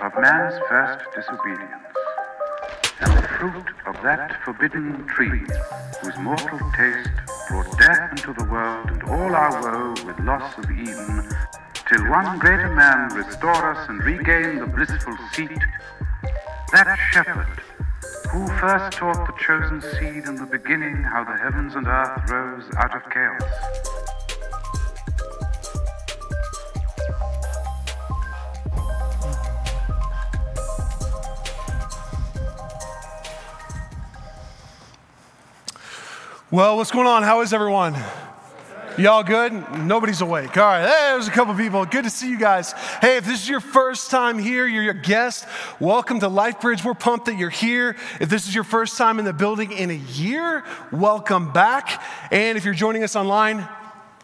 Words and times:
of 0.00 0.12
man's 0.20 0.54
first 0.68 1.04
disobedience, 1.14 1.70
and 3.00 3.18
the 3.18 3.28
fruit 3.28 3.66
of 3.86 3.94
that 4.02 4.42
forbidden 4.44 5.06
tree, 5.06 5.42
whose 6.02 6.18
mortal 6.18 6.58
taste 6.76 7.10
brought 7.48 7.78
death 7.78 8.10
into 8.10 8.32
the 8.34 8.44
world 8.50 8.90
and 8.90 9.02
all 9.04 9.34
our 9.34 9.62
woe 9.62 9.94
with 10.04 10.18
loss 10.20 10.56
of 10.58 10.70
Eden, 10.70 11.28
till 11.88 12.10
one 12.10 12.38
greater 12.38 12.74
man 12.74 13.08
restore 13.14 13.72
us 13.72 13.88
and 13.88 14.02
regain 14.02 14.58
the 14.58 14.66
blissful 14.66 15.16
seat, 15.32 15.62
that 16.72 16.98
shepherd 17.12 17.60
who 18.30 18.46
first 18.58 18.98
taught 18.98 19.26
the 19.26 19.34
chosen 19.38 19.80
seed 19.80 20.26
in 20.26 20.34
the 20.34 20.48
beginning 20.50 20.96
how 21.04 21.22
the 21.22 21.36
heavens 21.36 21.74
and 21.76 21.86
earth 21.86 22.30
rose 22.30 22.64
out 22.76 22.94
of 22.96 23.02
chaos. 23.10 23.73
Well, 36.54 36.76
what's 36.76 36.92
going 36.92 37.08
on? 37.08 37.24
How 37.24 37.40
is 37.40 37.52
everyone? 37.52 37.96
Y'all 38.96 39.24
good? 39.24 39.52
Nobody's 39.76 40.20
awake. 40.20 40.56
All 40.56 40.62
right. 40.62 40.82
Hey, 40.82 41.10
there's 41.10 41.26
a 41.26 41.32
couple 41.32 41.52
people. 41.56 41.84
Good 41.84 42.04
to 42.04 42.10
see 42.10 42.30
you 42.30 42.38
guys. 42.38 42.70
Hey, 43.00 43.16
if 43.16 43.24
this 43.24 43.42
is 43.42 43.48
your 43.48 43.58
first 43.58 44.08
time 44.08 44.38
here, 44.38 44.64
you're 44.64 44.92
a 44.92 44.94
guest, 44.94 45.48
welcome 45.80 46.20
to 46.20 46.28
LifeBridge. 46.28 46.84
We're 46.84 46.94
pumped 46.94 47.26
that 47.26 47.36
you're 47.36 47.50
here. 47.50 47.96
If 48.20 48.28
this 48.28 48.46
is 48.46 48.54
your 48.54 48.62
first 48.62 48.96
time 48.96 49.18
in 49.18 49.24
the 49.24 49.32
building 49.32 49.72
in 49.72 49.90
a 49.90 49.94
year, 49.94 50.62
welcome 50.92 51.52
back. 51.52 52.00
And 52.30 52.56
if 52.56 52.64
you're 52.64 52.72
joining 52.72 53.02
us 53.02 53.16
online, 53.16 53.66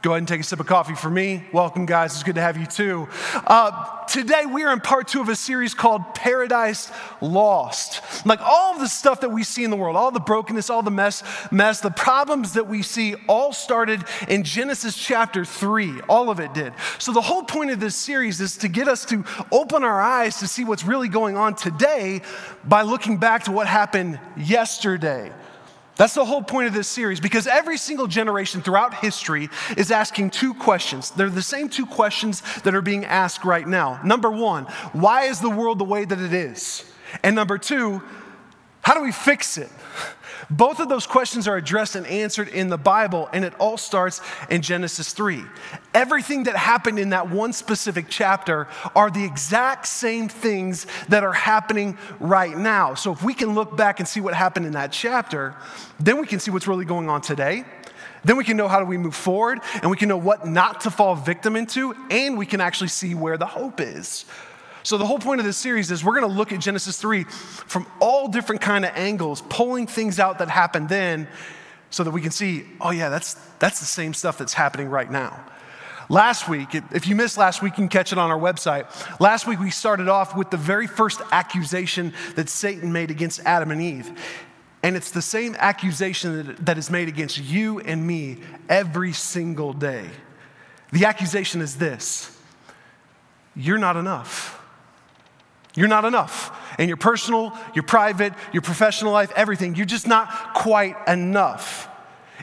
Go 0.03 0.13
ahead 0.13 0.21
and 0.21 0.29
take 0.29 0.41
a 0.41 0.45
sip 0.45 0.61
of 0.61 0.67
coffee 0.67 0.95
for 0.95 1.11
me. 1.11 1.45
Welcome, 1.53 1.85
guys. 1.85 2.15
It's 2.15 2.23
good 2.23 2.37
to 2.37 2.41
have 2.41 2.57
you 2.57 2.65
too. 2.65 3.07
Uh, 3.35 4.07
today, 4.07 4.47
we 4.47 4.63
are 4.65 4.73
in 4.73 4.81
part 4.81 5.09
two 5.09 5.21
of 5.21 5.29
a 5.29 5.37
series 5.37 5.75
called 5.75 6.15
Paradise 6.15 6.91
Lost. 7.21 8.01
Like 8.25 8.41
all 8.41 8.73
of 8.73 8.81
the 8.81 8.89
stuff 8.89 9.21
that 9.21 9.29
we 9.29 9.43
see 9.43 9.63
in 9.63 9.69
the 9.69 9.77
world, 9.77 9.97
all 9.97 10.11
the 10.11 10.19
brokenness, 10.19 10.71
all 10.71 10.81
the 10.81 10.91
mess, 10.91 11.23
mess, 11.53 11.81
the 11.81 11.91
problems 11.91 12.55
that 12.55 12.67
we 12.67 12.81
see, 12.81 13.15
all 13.29 13.53
started 13.53 14.03
in 14.27 14.43
Genesis 14.43 14.97
chapter 14.97 15.45
three. 15.45 16.01
All 16.09 16.31
of 16.31 16.41
it 16.41 16.55
did. 16.55 16.73
So, 16.99 17.13
the 17.13 17.21
whole 17.21 17.43
point 17.43 17.71
of 17.71 17.79
this 17.79 17.95
series 17.95 18.41
is 18.41 18.57
to 18.59 18.69
get 18.69 18.89
us 18.89 19.05
to 19.07 19.23
open 19.53 19.85
our 19.85 20.01
eyes 20.01 20.39
to 20.39 20.49
see 20.49 20.65
what's 20.65 20.85
really 20.85 21.09
going 21.09 21.37
on 21.37 21.57
today 21.57 22.23
by 22.65 22.83
looking 22.83 23.19
back 23.19 23.45
to 23.45 23.53
what 23.53 23.67
happened 23.67 24.19
yesterday. 24.35 25.31
That's 26.01 26.15
the 26.15 26.25
whole 26.25 26.41
point 26.41 26.67
of 26.67 26.73
this 26.73 26.89
series 26.89 27.21
because 27.21 27.47
every 27.47 27.77
single 27.77 28.07
generation 28.07 28.63
throughout 28.63 28.95
history 28.95 29.51
is 29.77 29.91
asking 29.91 30.31
two 30.31 30.55
questions. 30.55 31.11
They're 31.11 31.29
the 31.29 31.43
same 31.43 31.69
two 31.69 31.85
questions 31.85 32.43
that 32.63 32.75
are 32.75 32.81
being 32.81 33.05
asked 33.05 33.45
right 33.45 33.69
now. 33.69 34.01
Number 34.03 34.31
one, 34.31 34.65
why 34.95 35.25
is 35.25 35.41
the 35.41 35.51
world 35.51 35.79
the 35.79 35.85
way 35.85 36.07
that 36.07 36.19
it 36.19 36.33
is? 36.33 36.91
And 37.23 37.37
number 37.37 37.59
two, 37.59 38.03
how 38.91 38.97
do 38.97 39.03
we 39.03 39.13
fix 39.13 39.57
it? 39.57 39.71
Both 40.51 40.81
of 40.81 40.89
those 40.89 41.07
questions 41.07 41.47
are 41.47 41.57
addressed 41.57 41.95
and 41.95 42.05
answered 42.09 42.49
in 42.49 42.71
the 42.71 42.77
Bible, 42.77 43.29
and 43.33 43.45
it 43.45 43.55
all 43.61 43.77
starts 43.77 44.21
in 44.51 44.63
Genesis 44.63 45.13
3. 45.13 45.45
Everything 45.95 46.43
that 46.43 46.57
happened 46.57 46.99
in 46.99 47.11
that 47.11 47.31
one 47.31 47.53
specific 47.53 48.07
chapter 48.09 48.67
are 48.97 49.09
the 49.09 49.25
exact 49.25 49.87
same 49.87 50.29
things 50.29 50.89
that 51.09 51.23
are 51.23 51.33
happening 51.33 51.97
right 52.19 52.59
now. 52.59 52.95
So 52.95 53.13
if 53.13 53.23
we 53.23 53.33
can 53.33 53.55
look 53.55 53.77
back 53.77 54.01
and 54.01 54.09
see 54.09 54.21
what 54.21 54.35
happened 54.35 54.67
in 54.67 54.73
that 54.73 54.91
chapter, 54.91 55.55
then 56.01 56.21
we 56.21 56.27
can 56.27 56.41
see 56.41 56.51
what's 56.51 56.67
really 56.67 56.85
going 56.85 57.09
on 57.09 57.21
today. 57.21 57.65
Then 58.25 58.37
we 58.37 58.43
can 58.43 58.57
know 58.57 58.67
how 58.67 58.81
do 58.81 58.87
we 58.87 58.99
move 58.99 59.15
forward, 59.15 59.61
and 59.83 59.89
we 59.89 59.97
can 59.97 60.09
know 60.09 60.17
what 60.17 60.49
not 60.49 60.81
to 60.81 60.91
fall 60.91 61.15
victim 61.15 61.55
into, 61.55 61.95
and 62.11 62.37
we 62.37 62.45
can 62.45 62.61
actually 62.61 62.89
see 62.89 63.15
where 63.15 63.39
the 63.39 63.47
hope 63.47 63.81
is. 63.81 64.25
So 64.83 64.97
the 64.97 65.07
whole 65.07 65.19
point 65.19 65.41
of 65.41 65.47
this 65.47 65.57
series 65.57 65.91
is 65.91 66.05
we're 66.05 66.19
going 66.19 66.31
to 66.31 66.39
look 66.39 66.53
at 66.53 66.61
Genesis 66.61 66.99
3 66.99 67.25
from 67.25 67.87
all 68.01 68.29
different 68.29 68.61
kind 68.63 68.85
of 68.85 68.93
angles, 68.95 69.43
pulling 69.49 69.87
things 69.87 70.19
out 70.19 70.39
that 70.39 70.49
happened 70.49 70.89
then 70.89 71.29
so 71.91 72.05
that 72.05 72.13
we 72.13 72.21
can 72.23 72.31
see, 72.31 72.65
oh 72.81 72.91
yeah, 72.91 73.09
that's 73.09 73.35
that's 73.59 73.81
the 73.81 73.87
same 73.87 74.15
stuff 74.15 74.39
that's 74.39 74.55
happening 74.55 74.89
right 74.89 75.11
now. 75.11 75.45
Last 76.09 76.49
week, 76.49 76.75
if 76.75 77.07
you 77.07 77.15
missed 77.15 77.39
last 77.39 77.63
week, 77.63 77.75
you 77.75 77.77
can 77.77 77.89
catch 77.89 78.11
it 78.11 78.19
on 78.19 78.33
our 78.33 78.39
website. 78.39 78.87
Last 79.21 79.47
week, 79.47 79.61
we 79.61 79.71
started 79.71 80.09
off 80.09 80.37
with 80.37 80.51
the 80.51 80.57
very 80.57 80.89
first 80.89 81.21
accusation 81.31 82.13
that 82.35 82.49
Satan 82.49 82.93
made 82.93 83.13
against 83.13 83.41
Adam 83.45 83.71
and 83.71 83.81
Eve. 83.81 84.11
And 84.83 84.97
it's 84.97 85.13
the 85.13 85.23
same 85.23 85.55
accusation 85.59 86.57
that 86.61 86.79
is 86.79 86.91
made 86.91 87.07
against 87.07 87.39
you 87.39 87.79
and 87.81 88.05
me 88.05 88.39
every 88.69 89.13
single 89.13 89.73
day. 89.73 90.09
The 90.91 91.05
accusation 91.05 91.61
is 91.61 91.77
this 91.77 92.37
you're 93.55 93.79
not 93.79 93.97
enough. 93.97 94.60
You're 95.81 95.89
not 95.89 96.05
enough. 96.05 96.55
In 96.79 96.89
your 96.89 96.99
personal, 96.99 97.57
your 97.73 97.85
private, 97.85 98.35
your 98.53 98.61
professional 98.61 99.13
life, 99.13 99.33
everything, 99.35 99.77
you're 99.77 99.87
just 99.87 100.07
not 100.07 100.53
quite 100.53 100.95
enough. 101.09 101.89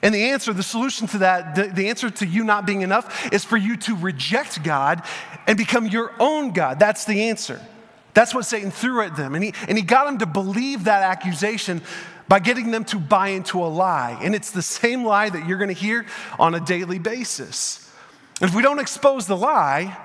And 0.02 0.14
the 0.14 0.32
answer, 0.32 0.54
the 0.54 0.64
solution 0.64 1.06
to 1.10 1.20
that, 1.20 1.54
the, 1.54 1.68
the, 1.68 1.90
answer 1.90 2.10
to 2.10 2.26
you 2.26 2.44
not 2.44 2.66
being 2.66 2.82
enough 2.82 3.32
is 3.32 3.46
for 3.46 3.56
you 3.56 3.78
to 3.78 3.96
reject 3.96 4.64
God 4.64 5.04
and 5.46 5.56
become 5.56 5.86
your 5.86 6.14
own 6.20 6.52
God. 6.52 6.80
That's 6.80 7.06
the 7.06 7.30
answer. 7.30 7.62
That's 8.16 8.34
what 8.34 8.46
Satan 8.46 8.72
threw 8.72 9.02
at 9.02 9.16
them. 9.16 9.36
And 9.36 9.44
he, 9.44 9.54
and 9.68 9.78
he 9.78 9.84
got 9.84 10.06
them 10.06 10.18
to 10.18 10.26
believe 10.26 10.86
that 10.86 11.04
accusation 11.04 11.84
by 12.28 12.40
getting 12.40 12.72
them 12.72 12.86
to 12.86 12.98
buy 12.98 13.30
into 13.30 13.64
a 13.64 13.70
lie. 13.70 14.18
And 14.20 14.34
it's 14.34 14.50
the 14.50 14.64
same 14.64 15.06
lie 15.06 15.30
that 15.30 15.48
you're 15.48 15.60
going 15.60 15.68
to 15.68 15.80
hear 15.80 16.08
on 16.40 16.56
a 16.56 16.60
daily 16.60 16.98
basis. 16.98 17.88
And 18.42 18.50
if 18.50 18.56
we 18.56 18.64
don't 18.64 18.80
expose 18.80 19.28
the 19.28 19.38
lie, 19.38 19.96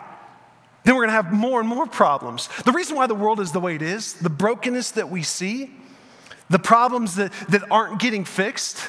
then 0.84 0.94
we're 0.94 1.02
going 1.02 1.10
to 1.10 1.22
have 1.22 1.32
more 1.32 1.60
and 1.60 1.68
more 1.68 1.86
problems. 1.86 2.48
The 2.64 2.72
reason 2.72 2.96
why 2.96 3.06
the 3.06 3.14
world 3.14 3.40
is 3.40 3.52
the 3.52 3.60
way 3.60 3.74
it 3.74 3.82
is, 3.82 4.14
the 4.14 4.30
brokenness 4.30 4.92
that 4.92 5.10
we 5.10 5.22
see, 5.22 5.70
the 6.50 6.58
problems 6.58 7.16
that, 7.16 7.32
that 7.50 7.62
aren't 7.70 8.00
getting 8.00 8.24
fixed, 8.24 8.88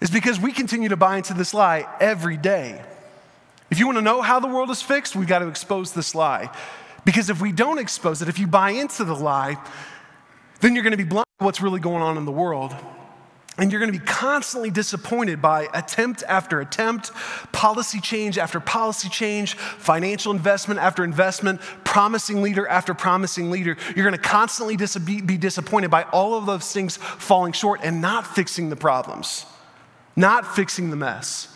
is 0.00 0.10
because 0.10 0.40
we 0.40 0.52
continue 0.52 0.88
to 0.88 0.96
buy 0.96 1.16
into 1.16 1.34
this 1.34 1.52
lie 1.52 1.86
every 2.00 2.36
day. 2.36 2.82
If 3.70 3.78
you 3.78 3.86
want 3.86 3.98
to 3.98 4.02
know 4.02 4.22
how 4.22 4.40
the 4.40 4.48
world 4.48 4.70
is 4.70 4.80
fixed, 4.80 5.14
we've 5.14 5.28
got 5.28 5.40
to 5.40 5.48
expose 5.48 5.92
this 5.92 6.14
lie. 6.14 6.50
Because 7.04 7.30
if 7.30 7.40
we 7.40 7.52
don't 7.52 7.78
expose 7.78 8.22
it, 8.22 8.28
if 8.28 8.38
you 8.38 8.46
buy 8.46 8.70
into 8.70 9.04
the 9.04 9.14
lie, 9.14 9.58
then 10.60 10.74
you're 10.74 10.84
going 10.84 10.92
to 10.92 10.96
be 10.96 11.04
blind 11.04 11.26
to 11.38 11.44
what's 11.44 11.60
really 11.60 11.80
going 11.80 12.02
on 12.02 12.16
in 12.16 12.24
the 12.24 12.32
world. 12.32 12.74
And 13.58 13.72
you're 13.72 13.80
going 13.80 13.92
to 13.92 13.98
be 13.98 14.04
constantly 14.04 14.70
disappointed 14.70 15.42
by 15.42 15.66
attempt 15.74 16.22
after 16.28 16.60
attempt, 16.60 17.10
policy 17.50 18.00
change 18.00 18.38
after 18.38 18.60
policy 18.60 19.08
change, 19.08 19.54
financial 19.54 20.32
investment 20.32 20.78
after 20.78 21.02
investment, 21.02 21.60
promising 21.82 22.40
leader 22.40 22.68
after 22.68 22.94
promising 22.94 23.50
leader. 23.50 23.76
You're 23.96 24.04
going 24.04 24.16
to 24.16 24.28
constantly 24.28 24.76
dis- 24.76 24.96
be 24.96 25.36
disappointed 25.36 25.90
by 25.90 26.04
all 26.04 26.38
of 26.38 26.46
those 26.46 26.72
things 26.72 26.96
falling 26.96 27.52
short 27.52 27.80
and 27.82 28.00
not 28.00 28.28
fixing 28.28 28.70
the 28.70 28.76
problems, 28.76 29.44
not 30.14 30.54
fixing 30.54 30.90
the 30.90 30.96
mess. 30.96 31.52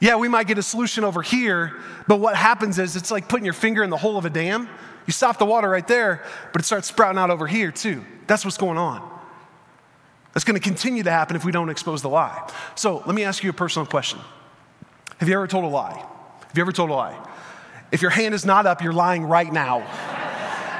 Yeah, 0.00 0.16
we 0.16 0.28
might 0.28 0.46
get 0.46 0.56
a 0.56 0.62
solution 0.62 1.04
over 1.04 1.20
here, 1.20 1.76
but 2.08 2.20
what 2.20 2.36
happens 2.36 2.78
is 2.78 2.96
it's 2.96 3.10
like 3.10 3.28
putting 3.28 3.44
your 3.44 3.54
finger 3.54 3.82
in 3.82 3.90
the 3.90 3.96
hole 3.98 4.16
of 4.16 4.24
a 4.24 4.30
dam. 4.30 4.68
You 5.06 5.12
stop 5.12 5.38
the 5.38 5.44
water 5.44 5.68
right 5.68 5.86
there, 5.86 6.24
but 6.54 6.62
it 6.62 6.64
starts 6.64 6.88
sprouting 6.88 7.18
out 7.18 7.30
over 7.30 7.46
here 7.46 7.70
too. 7.70 8.02
That's 8.26 8.46
what's 8.46 8.56
going 8.56 8.78
on. 8.78 9.13
That's 10.34 10.44
going 10.44 10.60
to 10.60 10.62
continue 10.62 11.04
to 11.04 11.10
happen 11.10 11.36
if 11.36 11.44
we 11.44 11.52
don't 11.52 11.70
expose 11.70 12.02
the 12.02 12.08
lie. 12.08 12.50
So 12.74 13.02
let 13.06 13.14
me 13.14 13.24
ask 13.24 13.42
you 13.42 13.50
a 13.50 13.54
personal 13.54 13.86
question 13.86 14.18
Have 15.18 15.28
you 15.28 15.34
ever 15.34 15.46
told 15.46 15.64
a 15.64 15.68
lie? 15.68 15.94
Have 15.94 16.58
you 16.58 16.62
ever 16.62 16.72
told 16.72 16.90
a 16.90 16.94
lie? 16.94 17.18
If 17.92 18.02
your 18.02 18.10
hand 18.10 18.34
is 18.34 18.44
not 18.44 18.66
up, 18.66 18.82
you're 18.82 18.92
lying 18.92 19.24
right 19.24 19.52
now. 19.52 19.86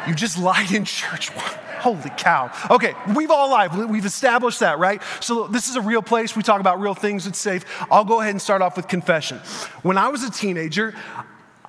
You 0.08 0.14
just 0.14 0.38
lied 0.38 0.72
in 0.72 0.84
church. 0.84 1.30
Holy 1.30 2.10
cow. 2.16 2.50
Okay, 2.70 2.94
we've 3.14 3.30
all 3.30 3.50
lied. 3.50 3.74
We've 3.74 4.04
established 4.06 4.60
that, 4.60 4.78
right? 4.78 5.02
So 5.20 5.46
this 5.46 5.68
is 5.68 5.76
a 5.76 5.80
real 5.80 6.02
place. 6.02 6.34
We 6.34 6.42
talk 6.42 6.60
about 6.60 6.80
real 6.80 6.94
things. 6.94 7.26
It's 7.26 7.38
safe. 7.38 7.64
I'll 7.90 8.04
go 8.04 8.20
ahead 8.20 8.30
and 8.30 8.42
start 8.42 8.62
off 8.62 8.76
with 8.76 8.88
confession. 8.88 9.38
When 9.82 9.98
I 9.98 10.08
was 10.08 10.24
a 10.24 10.30
teenager, 10.30 10.94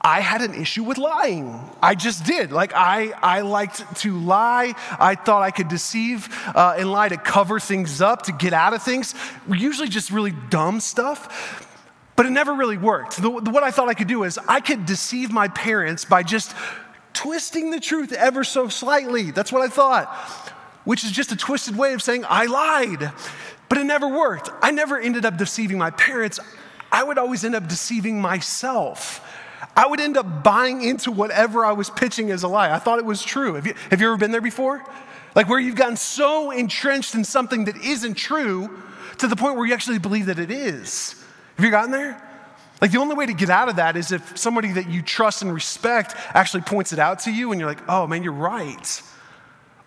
I 0.05 0.19
had 0.19 0.43
an 0.43 0.53
issue 0.53 0.83
with 0.83 0.99
lying. 0.99 1.59
I 1.81 1.95
just 1.95 2.25
did. 2.25 2.51
Like, 2.51 2.73
I, 2.75 3.11
I 3.23 3.41
liked 3.41 4.01
to 4.01 4.15
lie. 4.15 4.75
I 4.99 5.15
thought 5.15 5.41
I 5.41 5.49
could 5.49 5.67
deceive 5.67 6.29
uh, 6.53 6.75
and 6.77 6.91
lie 6.91 7.09
to 7.09 7.17
cover 7.17 7.59
things 7.59 8.01
up, 8.01 8.21
to 8.23 8.31
get 8.31 8.53
out 8.53 8.75
of 8.75 8.83
things. 8.83 9.15
Usually 9.49 9.87
just 9.87 10.11
really 10.11 10.33
dumb 10.51 10.79
stuff. 10.79 11.67
But 12.15 12.27
it 12.27 12.29
never 12.29 12.53
really 12.53 12.77
worked. 12.77 13.15
The, 13.15 13.41
the, 13.41 13.49
what 13.49 13.63
I 13.63 13.71
thought 13.71 13.89
I 13.89 13.95
could 13.95 14.07
do 14.07 14.25
is 14.25 14.37
I 14.47 14.59
could 14.59 14.85
deceive 14.85 15.31
my 15.31 15.47
parents 15.47 16.05
by 16.05 16.21
just 16.21 16.53
twisting 17.13 17.71
the 17.71 17.79
truth 17.79 18.13
ever 18.13 18.43
so 18.43 18.69
slightly. 18.69 19.31
That's 19.31 19.51
what 19.51 19.63
I 19.63 19.69
thought, 19.69 20.05
which 20.83 21.03
is 21.03 21.11
just 21.11 21.31
a 21.31 21.35
twisted 21.35 21.75
way 21.75 21.93
of 21.93 22.03
saying 22.03 22.25
I 22.29 22.45
lied. 22.45 23.11
But 23.69 23.79
it 23.79 23.85
never 23.85 24.07
worked. 24.07 24.51
I 24.61 24.69
never 24.69 24.99
ended 24.99 25.25
up 25.25 25.37
deceiving 25.37 25.79
my 25.79 25.89
parents. 25.89 26.39
I 26.91 27.01
would 27.01 27.17
always 27.17 27.43
end 27.43 27.55
up 27.55 27.67
deceiving 27.67 28.21
myself. 28.21 29.23
I 29.75 29.87
would 29.87 29.99
end 29.99 30.17
up 30.17 30.43
buying 30.43 30.81
into 30.81 31.11
whatever 31.11 31.65
I 31.65 31.73
was 31.73 31.89
pitching 31.89 32.31
as 32.31 32.43
a 32.43 32.47
lie. 32.47 32.73
I 32.73 32.79
thought 32.79 32.99
it 32.99 33.05
was 33.05 33.21
true. 33.21 33.55
Have 33.55 33.67
you, 33.67 33.73
have 33.89 33.99
you 33.99 34.07
ever 34.07 34.17
been 34.17 34.31
there 34.31 34.41
before? 34.41 34.83
Like 35.35 35.49
where 35.49 35.59
you've 35.59 35.75
gotten 35.75 35.97
so 35.97 36.51
entrenched 36.51 37.13
in 37.13 37.25
something 37.25 37.65
that 37.65 37.75
isn't 37.77 38.13
true 38.13 38.69
to 39.17 39.27
the 39.27 39.35
point 39.35 39.57
where 39.57 39.65
you 39.65 39.73
actually 39.73 39.99
believe 39.99 40.27
that 40.27 40.39
it 40.39 40.49
is. 40.49 41.21
Have 41.57 41.65
you 41.65 41.71
gotten 41.71 41.91
there? 41.91 42.21
Like 42.81 42.91
the 42.91 42.99
only 42.99 43.15
way 43.15 43.25
to 43.25 43.33
get 43.33 43.49
out 43.49 43.67
of 43.67 43.77
that 43.77 43.97
is 43.97 44.11
if 44.11 44.37
somebody 44.37 44.71
that 44.73 44.89
you 44.89 45.01
trust 45.01 45.41
and 45.41 45.53
respect 45.53 46.15
actually 46.33 46.61
points 46.63 46.93
it 46.93 46.99
out 46.99 47.19
to 47.19 47.31
you 47.31 47.51
and 47.51 47.59
you're 47.59 47.69
like, 47.69 47.81
oh 47.89 48.07
man, 48.07 48.23
you're 48.23 48.33
right. 48.33 49.01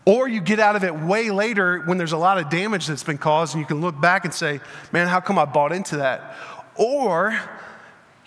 Or 0.05 0.27
you 0.27 0.41
get 0.41 0.59
out 0.59 0.75
of 0.75 0.85
it 0.85 0.95
way 0.95 1.31
later 1.31 1.81
when 1.81 1.99
there's 1.99 2.13
a 2.13 2.19
lot 2.19 2.39
of 2.39 2.49
damage 2.49 2.87
that's 2.87 3.05
been 3.05 3.19
caused 3.19 3.55
and 3.55 3.61
you 3.61 3.67
can 3.67 3.81
look 3.81 3.99
back 4.01 4.25
and 4.25 4.33
say, 4.33 4.61
man, 4.91 5.07
how 5.07 5.21
come 5.21 5.39
I 5.39 5.45
bought 5.45 5.73
into 5.73 5.99
that? 5.99 6.35
Or 6.77 7.39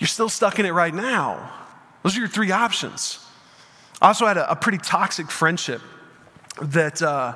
you're 0.01 0.07
still 0.07 0.29
stuck 0.29 0.57
in 0.57 0.65
it 0.65 0.71
right 0.71 0.95
now. 0.95 1.53
Those 2.01 2.17
are 2.17 2.21
your 2.21 2.27
three 2.27 2.49
options. 2.49 3.23
I 4.01 4.07
also 4.07 4.25
had 4.25 4.35
a, 4.35 4.49
a 4.49 4.55
pretty 4.55 4.79
toxic 4.79 5.29
friendship 5.29 5.79
that 6.59 7.03
uh, 7.03 7.35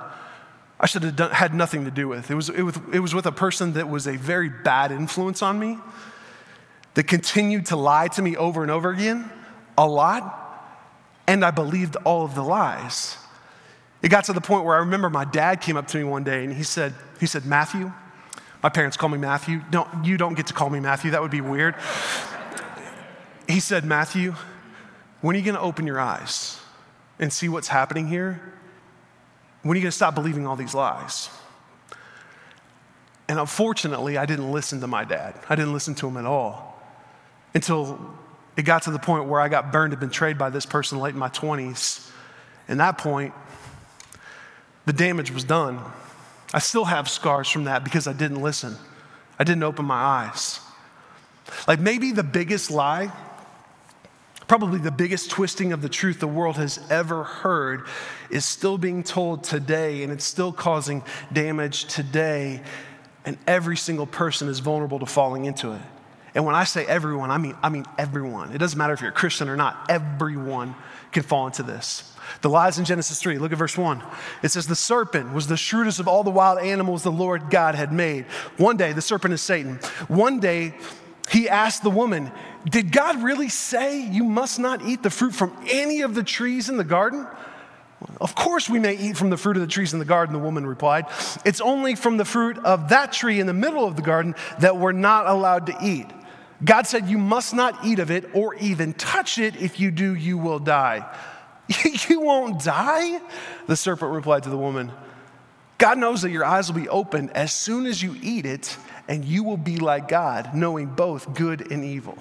I 0.79 0.87
should 0.87 1.03
have 1.03 1.15
done, 1.15 1.29
had 1.29 1.53
nothing 1.53 1.85
to 1.85 1.91
do 1.91 2.07
with. 2.07 2.31
It 2.31 2.33
was, 2.33 2.49
it, 2.49 2.63
was, 2.63 2.79
it 2.91 3.01
was 3.01 3.13
with 3.13 3.27
a 3.27 3.31
person 3.31 3.73
that 3.73 3.87
was 3.87 4.07
a 4.07 4.17
very 4.17 4.49
bad 4.49 4.91
influence 4.91 5.43
on 5.43 5.59
me, 5.59 5.77
that 6.95 7.03
continued 7.03 7.67
to 7.67 7.75
lie 7.75 8.07
to 8.07 8.21
me 8.23 8.35
over 8.35 8.63
and 8.63 8.71
over 8.71 8.89
again, 8.89 9.29
a 9.77 9.85
lot, 9.87 10.41
and 11.27 11.45
I 11.45 11.51
believed 11.51 11.97
all 11.97 12.25
of 12.25 12.33
the 12.33 12.43
lies. 12.43 13.15
It 14.01 14.09
got 14.09 14.23
to 14.23 14.33
the 14.33 14.41
point 14.41 14.65
where 14.65 14.75
I 14.75 14.79
remember 14.79 15.11
my 15.11 15.25
dad 15.25 15.61
came 15.61 15.77
up 15.77 15.87
to 15.89 15.97
me 15.99 16.03
one 16.03 16.23
day 16.23 16.43
and 16.43 16.51
he 16.51 16.63
said, 16.63 16.95
he 17.19 17.27
said, 17.27 17.45
Matthew, 17.45 17.93
my 18.63 18.69
parents 18.69 18.97
call 18.97 19.09
me 19.09 19.19
Matthew. 19.19 19.61
Don't, 19.69 20.03
you 20.03 20.17
don't 20.17 20.33
get 20.33 20.47
to 20.47 20.53
call 20.53 20.71
me 20.71 20.79
Matthew. 20.79 21.11
That 21.11 21.21
would 21.21 21.29
be 21.29 21.41
weird. 21.41 21.75
He 23.47 23.59
said, 23.59 23.85
Matthew, 23.85 24.35
when 25.21 25.35
are 25.35 25.39
you 25.39 25.45
going 25.45 25.55
to 25.55 25.61
open 25.61 25.85
your 25.87 25.99
eyes 25.99 26.59
and 27.19 27.31
see 27.31 27.49
what's 27.49 27.67
happening 27.67 28.07
here? 28.07 28.41
When 29.61 29.75
are 29.75 29.77
you 29.77 29.83
going 29.83 29.91
to 29.91 29.95
stop 29.95 30.15
believing 30.15 30.45
all 30.45 30.55
these 30.55 30.73
lies? 30.73 31.29
And 33.27 33.39
unfortunately, 33.39 34.17
I 34.17 34.25
didn't 34.25 34.51
listen 34.51 34.81
to 34.81 34.87
my 34.87 35.03
dad. 35.03 35.35
I 35.49 35.55
didn't 35.55 35.73
listen 35.73 35.95
to 35.95 36.07
him 36.07 36.17
at 36.17 36.25
all 36.25 36.79
until 37.53 38.13
it 38.55 38.63
got 38.63 38.83
to 38.83 38.91
the 38.91 38.99
point 38.99 39.25
where 39.25 39.41
I 39.41 39.47
got 39.47 39.71
burned 39.71 39.93
and 39.93 39.99
betrayed 39.99 40.37
by 40.37 40.49
this 40.49 40.65
person 40.65 40.99
late 40.99 41.13
in 41.13 41.19
my 41.19 41.29
20s. 41.29 42.11
And 42.67 42.79
that 42.79 42.97
point, 42.97 43.33
the 44.85 44.93
damage 44.93 45.31
was 45.31 45.43
done. 45.43 45.79
I 46.53 46.59
still 46.59 46.85
have 46.85 47.09
scars 47.09 47.49
from 47.49 47.63
that 47.65 47.83
because 47.83 48.07
I 48.07 48.13
didn't 48.13 48.41
listen. 48.41 48.75
I 49.39 49.43
didn't 49.43 49.63
open 49.63 49.85
my 49.85 49.95
eyes. 49.95 50.59
Like 51.67 51.79
maybe 51.79 52.11
the 52.11 52.23
biggest 52.23 52.71
lie, 52.71 53.11
probably 54.47 54.79
the 54.79 54.91
biggest 54.91 55.29
twisting 55.29 55.73
of 55.73 55.81
the 55.81 55.89
truth 55.89 56.19
the 56.19 56.27
world 56.27 56.57
has 56.57 56.79
ever 56.89 57.23
heard, 57.23 57.85
is 58.29 58.45
still 58.45 58.77
being 58.77 59.03
told 59.03 59.43
today, 59.43 60.03
and 60.03 60.11
it's 60.11 60.25
still 60.25 60.51
causing 60.51 61.03
damage 61.33 61.85
today. 61.85 62.61
And 63.25 63.37
every 63.47 63.77
single 63.77 64.05
person 64.05 64.47
is 64.49 64.59
vulnerable 64.59 64.99
to 64.99 65.05
falling 65.05 65.45
into 65.45 65.71
it. 65.71 65.81
And 66.35 66.45
when 66.45 66.53
I 66.53 66.65
say 66.65 66.85
everyone, 66.85 67.31
I 67.31 67.37
mean, 67.37 67.55
I 67.63 67.69
mean 67.69 67.85
everyone. 67.97 68.51
It 68.51 68.57
doesn't 68.57 68.77
matter 68.77 68.93
if 68.93 69.01
you're 69.01 69.09
a 69.09 69.13
Christian 69.13 69.47
or 69.47 69.55
not, 69.55 69.85
everyone 69.89 70.75
can 71.11 71.23
fall 71.23 71.47
into 71.47 71.63
this. 71.63 72.11
The 72.41 72.49
lies 72.49 72.77
in 72.77 72.85
Genesis 72.85 73.19
3, 73.21 73.37
look 73.37 73.53
at 73.53 73.57
verse 73.57 73.77
1. 73.77 74.03
It 74.43 74.49
says, 74.49 74.67
The 74.67 74.75
serpent 74.75 75.33
was 75.33 75.47
the 75.47 75.55
shrewdest 75.55 75.99
of 75.99 76.07
all 76.07 76.23
the 76.23 76.31
wild 76.31 76.59
animals 76.59 77.03
the 77.03 77.11
Lord 77.11 77.49
God 77.49 77.75
had 77.75 77.93
made. 77.93 78.25
One 78.57 78.77
day, 78.77 78.91
the 78.91 79.01
serpent 79.01 79.33
is 79.33 79.41
Satan. 79.41 79.75
One 80.07 80.39
day, 80.39 80.73
he 81.29 81.49
asked 81.49 81.83
the 81.83 81.89
woman, 81.89 82.31
Did 82.69 82.91
God 82.91 83.23
really 83.23 83.49
say 83.49 84.01
you 84.01 84.23
must 84.23 84.59
not 84.59 84.85
eat 84.85 85.03
the 85.03 85.09
fruit 85.09 85.33
from 85.33 85.55
any 85.69 86.01
of 86.01 86.15
the 86.15 86.23
trees 86.23 86.69
in 86.69 86.77
the 86.77 86.83
garden? 86.83 87.27
Of 88.21 88.35
course, 88.35 88.69
we 88.69 88.79
may 88.79 88.95
eat 88.95 89.17
from 89.17 89.29
the 89.29 89.37
fruit 89.37 89.57
of 89.57 89.61
the 89.61 89.67
trees 89.67 89.93
in 89.93 89.99
the 89.99 90.05
garden, 90.05 90.33
the 90.33 90.39
woman 90.39 90.65
replied. 90.65 91.05
It's 91.43 91.61
only 91.61 91.95
from 91.95 92.17
the 92.17 92.25
fruit 92.25 92.57
of 92.59 92.89
that 92.89 93.11
tree 93.11 93.39
in 93.39 93.47
the 93.47 93.53
middle 93.53 93.85
of 93.85 93.95
the 93.95 94.01
garden 94.01 94.35
that 94.59 94.77
we're 94.77 94.91
not 94.91 95.27
allowed 95.27 95.67
to 95.67 95.77
eat. 95.81 96.07
God 96.63 96.87
said, 96.87 97.07
You 97.07 97.17
must 97.17 97.53
not 97.53 97.83
eat 97.85 97.99
of 97.99 98.11
it 98.11 98.29
or 98.33 98.55
even 98.55 98.93
touch 98.93 99.37
it. 99.37 99.55
If 99.55 99.79
you 99.79 99.91
do, 99.91 100.13
you 100.13 100.37
will 100.37 100.59
die. 100.59 101.05
you 102.09 102.21
won't 102.21 102.63
die? 102.63 103.19
The 103.67 103.75
serpent 103.75 104.11
replied 104.11 104.43
to 104.43 104.49
the 104.49 104.57
woman, 104.57 104.91
God 105.77 105.97
knows 105.97 106.21
that 106.21 106.31
your 106.31 106.45
eyes 106.45 106.71
will 106.71 106.79
be 106.79 106.87
opened 106.87 107.31
as 107.31 107.51
soon 107.51 107.85
as 107.85 108.01
you 108.01 108.15
eat 108.21 108.45
it, 108.45 108.77
and 109.07 109.23
you 109.23 109.43
will 109.43 109.57
be 109.57 109.77
like 109.77 110.07
God, 110.07 110.55
knowing 110.55 110.87
both 110.87 111.33
good 111.33 111.71
and 111.71 111.83
evil. 111.83 112.17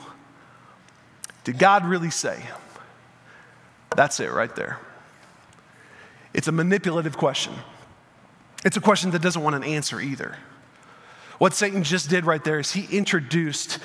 Did 1.44 1.58
God 1.58 1.84
really 1.84 2.10
say? 2.10 2.42
That's 3.96 4.20
it 4.20 4.30
right 4.30 4.54
there. 4.54 4.78
It's 6.32 6.48
a 6.48 6.52
manipulative 6.52 7.16
question. 7.16 7.52
It's 8.64 8.76
a 8.76 8.80
question 8.80 9.10
that 9.12 9.22
doesn't 9.22 9.42
want 9.42 9.56
an 9.56 9.64
answer 9.64 10.00
either. 10.00 10.36
What 11.38 11.52
Satan 11.54 11.82
just 11.82 12.08
did 12.08 12.24
right 12.24 12.42
there 12.42 12.58
is 12.58 12.72
he 12.72 12.96
introduced 12.96 13.78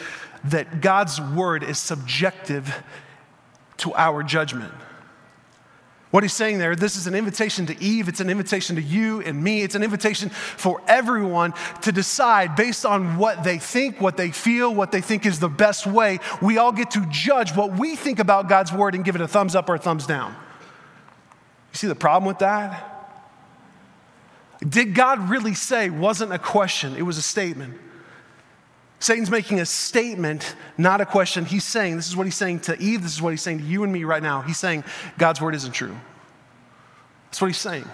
that 0.45 0.81
God's 0.81 1.19
word 1.19 1.63
is 1.63 1.77
subjective 1.77 2.83
to 3.77 3.93
our 3.95 4.23
judgment. 4.23 4.73
What 6.11 6.23
he's 6.23 6.33
saying 6.33 6.57
there, 6.57 6.75
this 6.75 6.95
is 6.95 7.05
an 7.05 7.13
invitation 7.13 7.67
to 7.67 7.83
Eve, 7.83 8.07
it's 8.07 8.19
an 8.19 8.31
invitation 8.31 8.75
to 8.77 8.81
you 8.81 9.21
and 9.21 9.43
me, 9.43 9.61
it's 9.61 9.75
an 9.75 9.83
invitation 9.83 10.29
for 10.29 10.81
everyone 10.87 11.53
to 11.83 11.91
decide 11.91 12.55
based 12.55 12.83
on 12.83 13.17
what 13.17 13.43
they 13.43 13.59
think, 13.59 14.01
what 14.01 14.17
they 14.17 14.31
feel, 14.31 14.73
what 14.73 14.91
they 14.91 15.01
think 15.01 15.27
is 15.27 15.39
the 15.39 15.49
best 15.49 15.85
way. 15.85 16.17
We 16.41 16.57
all 16.57 16.71
get 16.71 16.91
to 16.91 17.05
judge 17.11 17.55
what 17.55 17.77
we 17.77 17.95
think 17.95 18.17
about 18.17 18.49
God's 18.49 18.73
word 18.73 18.95
and 18.95 19.05
give 19.05 19.13
it 19.13 19.21
a 19.21 19.27
thumbs 19.27 19.55
up 19.55 19.69
or 19.69 19.75
a 19.75 19.79
thumbs 19.79 20.07
down. 20.07 20.31
You 21.71 21.77
see 21.77 21.87
the 21.87 21.95
problem 21.95 22.27
with 22.27 22.39
that? 22.39 22.95
Did 24.67 24.95
God 24.95 25.29
really 25.29 25.53
say 25.53 25.91
wasn't 25.91 26.33
a 26.33 26.39
question, 26.39 26.95
it 26.95 27.03
was 27.03 27.19
a 27.19 27.21
statement. 27.21 27.77
Satan's 28.99 29.31
making 29.31 29.61
a 29.61 29.65
statement, 29.65 30.55
not 30.77 30.99
a 30.99 31.05
question. 31.05 31.45
He's 31.45 31.63
saying, 31.63 31.95
this 31.95 32.09
is 32.09 32.15
what 32.15 32.25
he's 32.25 32.35
saying 32.35 32.61
to 32.61 32.79
Eve, 32.81 33.01
this 33.01 33.13
is 33.13 33.21
what 33.21 33.31
he's 33.31 33.41
saying 33.41 33.59
to 33.59 33.63
you 33.63 33.83
and 33.83 33.93
me 33.93 34.03
right 34.03 34.21
now. 34.21 34.41
He's 34.41 34.57
saying, 34.57 34.83
God's 35.17 35.39
word 35.39 35.55
isn't 35.55 35.71
true. 35.71 35.95
That's 37.25 37.41
what 37.41 37.47
he's 37.47 37.57
saying. 37.57 37.83
And 37.83 37.91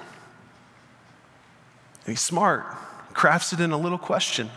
he's 2.08 2.22
smart, 2.22 2.66
crafts 3.14 3.54
it 3.54 3.60
in 3.60 3.72
a 3.72 3.78
little 3.78 4.00
question. 4.00 4.50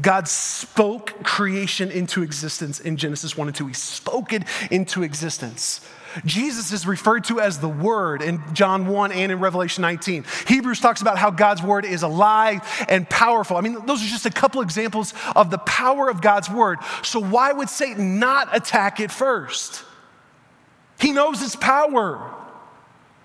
God 0.00 0.26
spoke 0.26 1.22
creation 1.22 1.90
into 1.90 2.22
existence 2.22 2.80
in 2.80 2.96
Genesis 2.96 3.36
1 3.36 3.48
and 3.48 3.56
2. 3.56 3.66
He 3.66 3.74
spoke 3.74 4.32
it 4.32 4.44
into 4.70 5.02
existence. 5.02 5.86
Jesus 6.24 6.72
is 6.72 6.86
referred 6.86 7.24
to 7.24 7.40
as 7.40 7.58
the 7.58 7.68
Word 7.68 8.22
in 8.22 8.42
John 8.54 8.86
1 8.86 9.12
and 9.12 9.32
in 9.32 9.40
Revelation 9.40 9.82
19. 9.82 10.24
Hebrews 10.46 10.80
talks 10.80 11.00
about 11.00 11.18
how 11.18 11.30
God's 11.30 11.62
Word 11.62 11.84
is 11.84 12.02
alive 12.02 12.60
and 12.88 13.08
powerful. 13.08 13.56
I 13.56 13.60
mean, 13.60 13.86
those 13.86 14.02
are 14.02 14.08
just 14.08 14.26
a 14.26 14.30
couple 14.30 14.62
examples 14.62 15.14
of 15.34 15.50
the 15.50 15.58
power 15.58 16.08
of 16.08 16.20
God's 16.20 16.50
Word. 16.50 16.78
So, 17.02 17.20
why 17.20 17.52
would 17.52 17.68
Satan 17.68 18.18
not 18.18 18.54
attack 18.54 19.00
it 19.00 19.10
first? 19.10 19.84
He 21.00 21.12
knows 21.12 21.42
its 21.42 21.56
power. 21.56 22.34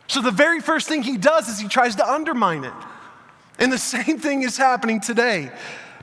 So, 0.07 0.21
the 0.21 0.31
very 0.31 0.61
first 0.61 0.87
thing 0.87 1.03
he 1.03 1.17
does 1.17 1.49
is 1.49 1.59
he 1.59 1.67
tries 1.67 1.95
to 1.97 2.09
undermine 2.09 2.63
it. 2.63 2.73
And 3.59 3.71
the 3.71 3.77
same 3.77 4.17
thing 4.19 4.43
is 4.43 4.57
happening 4.57 5.01
today. 5.01 5.51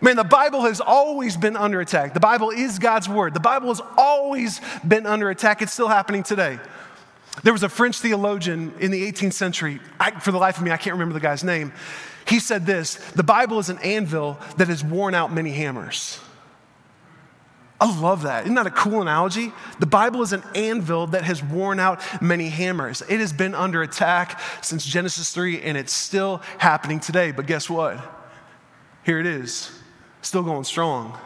Man, 0.00 0.16
the 0.16 0.24
Bible 0.24 0.62
has 0.62 0.80
always 0.80 1.36
been 1.36 1.56
under 1.56 1.80
attack. 1.80 2.14
The 2.14 2.20
Bible 2.20 2.50
is 2.50 2.78
God's 2.78 3.08
word. 3.08 3.34
The 3.34 3.40
Bible 3.40 3.68
has 3.68 3.80
always 3.96 4.60
been 4.86 5.06
under 5.06 5.30
attack. 5.30 5.62
It's 5.62 5.72
still 5.72 5.88
happening 5.88 6.22
today. 6.22 6.58
There 7.42 7.52
was 7.52 7.62
a 7.62 7.68
French 7.68 7.98
theologian 7.98 8.74
in 8.78 8.90
the 8.90 9.10
18th 9.10 9.32
century. 9.32 9.80
I, 9.98 10.12
for 10.20 10.32
the 10.32 10.38
life 10.38 10.58
of 10.58 10.64
me, 10.64 10.70
I 10.70 10.76
can't 10.76 10.94
remember 10.94 11.14
the 11.14 11.20
guy's 11.20 11.44
name. 11.44 11.72
He 12.26 12.38
said 12.38 12.66
this 12.66 12.94
The 13.12 13.22
Bible 13.22 13.58
is 13.58 13.68
an 13.68 13.78
anvil 13.78 14.38
that 14.56 14.68
has 14.68 14.84
worn 14.84 15.14
out 15.14 15.32
many 15.32 15.50
hammers. 15.50 16.20
I 17.80 18.00
love 18.00 18.22
that. 18.22 18.44
Isn't 18.44 18.54
that 18.54 18.68
a 18.68 18.70
cool 18.70 19.02
analogy? 19.02 19.52
The 19.80 19.86
Bible 19.86 20.22
is 20.22 20.32
an 20.32 20.42
anvil 20.54 21.08
that 21.08 21.24
has 21.24 21.42
worn 21.42 21.80
out 21.80 22.00
many 22.22 22.48
hammers. 22.48 23.02
It 23.08 23.18
has 23.20 23.32
been 23.32 23.54
under 23.54 23.82
attack 23.82 24.40
since 24.62 24.86
Genesis 24.86 25.32
3, 25.34 25.60
and 25.60 25.76
it's 25.76 25.92
still 25.92 26.40
happening 26.58 27.00
today. 27.00 27.32
But 27.32 27.46
guess 27.46 27.68
what? 27.68 27.98
Here 29.04 29.18
it 29.18 29.26
is, 29.26 29.70
still 30.28 30.42
going 30.42 30.64
strong. 30.64 31.18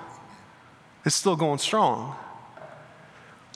It's 1.04 1.16
still 1.16 1.36
going 1.36 1.58
strong. 1.58 2.16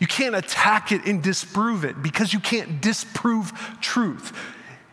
You 0.00 0.06
can't 0.06 0.34
attack 0.34 0.90
it 0.90 1.04
and 1.06 1.22
disprove 1.22 1.84
it 1.84 2.02
because 2.02 2.32
you 2.32 2.40
can't 2.40 2.80
disprove 2.80 3.52
truth. 3.80 4.36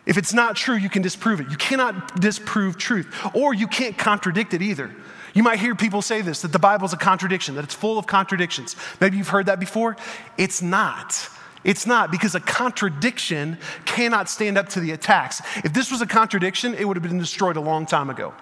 If 0.06 0.18
it's 0.18 0.34
not 0.34 0.56
true, 0.56 0.76
you 0.76 0.90
can 0.90 1.02
disprove 1.02 1.40
it. 1.40 1.50
You 1.50 1.58
cannot 1.58 2.20
disprove 2.20 2.78
truth, 2.78 3.14
or 3.34 3.54
you 3.54 3.68
can't 3.68 3.98
contradict 3.98 4.54
it 4.54 4.62
either. 4.62 4.92
You 5.34 5.44
might 5.44 5.60
hear 5.60 5.76
people 5.76 6.02
say 6.02 6.22
this 6.22 6.42
that 6.42 6.52
the 6.52 6.60
Bible 6.60 6.86
is 6.86 6.94
a 6.94 6.98
contradiction, 6.98 7.56
that 7.56 7.64
it's 7.64 7.76
full 7.76 7.98
of 7.98 8.08
contradictions. 8.08 8.76
Maybe 9.00 9.18
you've 9.18 9.30
heard 9.30 9.46
that 9.46 9.60
before. 9.60 9.98
It's 10.38 10.62
not. 10.62 11.30
It's 11.64 11.86
not 11.86 12.10
because 12.12 12.36
a 12.36 12.40
contradiction 12.40 13.58
cannot 13.86 14.30
stand 14.30 14.58
up 14.58 14.70
to 14.70 14.80
the 14.80 14.92
attacks. 14.92 15.42
If 15.64 15.74
this 15.74 15.92
was 15.92 16.02
a 16.02 16.08
contradiction, 16.08 16.74
it 16.74 16.88
would 16.88 16.98
have 16.98 17.04
been 17.04 17.20
destroyed 17.20 17.58
a 17.58 17.62
long 17.62 17.86
time 17.86 18.10
ago. 18.10 18.34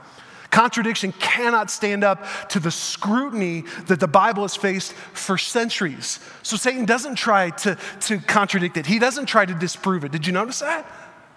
Contradiction 0.51 1.11
cannot 1.13 1.69
stand 1.69 2.03
up 2.03 2.25
to 2.49 2.59
the 2.59 2.71
scrutiny 2.71 3.63
that 3.87 3.99
the 3.99 4.07
Bible 4.07 4.43
has 4.43 4.55
faced 4.55 4.93
for 4.93 5.37
centuries. 5.37 6.19
So 6.41 6.55
Satan 6.55 6.85
doesn't 6.85 7.15
try 7.15 7.49
to, 7.51 7.77
to 8.01 8.19
contradict 8.19 8.77
it, 8.77 8.85
he 8.85 8.99
doesn't 8.99 9.25
try 9.25 9.45
to 9.45 9.53
disprove 9.53 10.03
it. 10.03 10.11
Did 10.11 10.25
you 10.25 10.33
notice 10.33 10.59
that? 10.59 10.89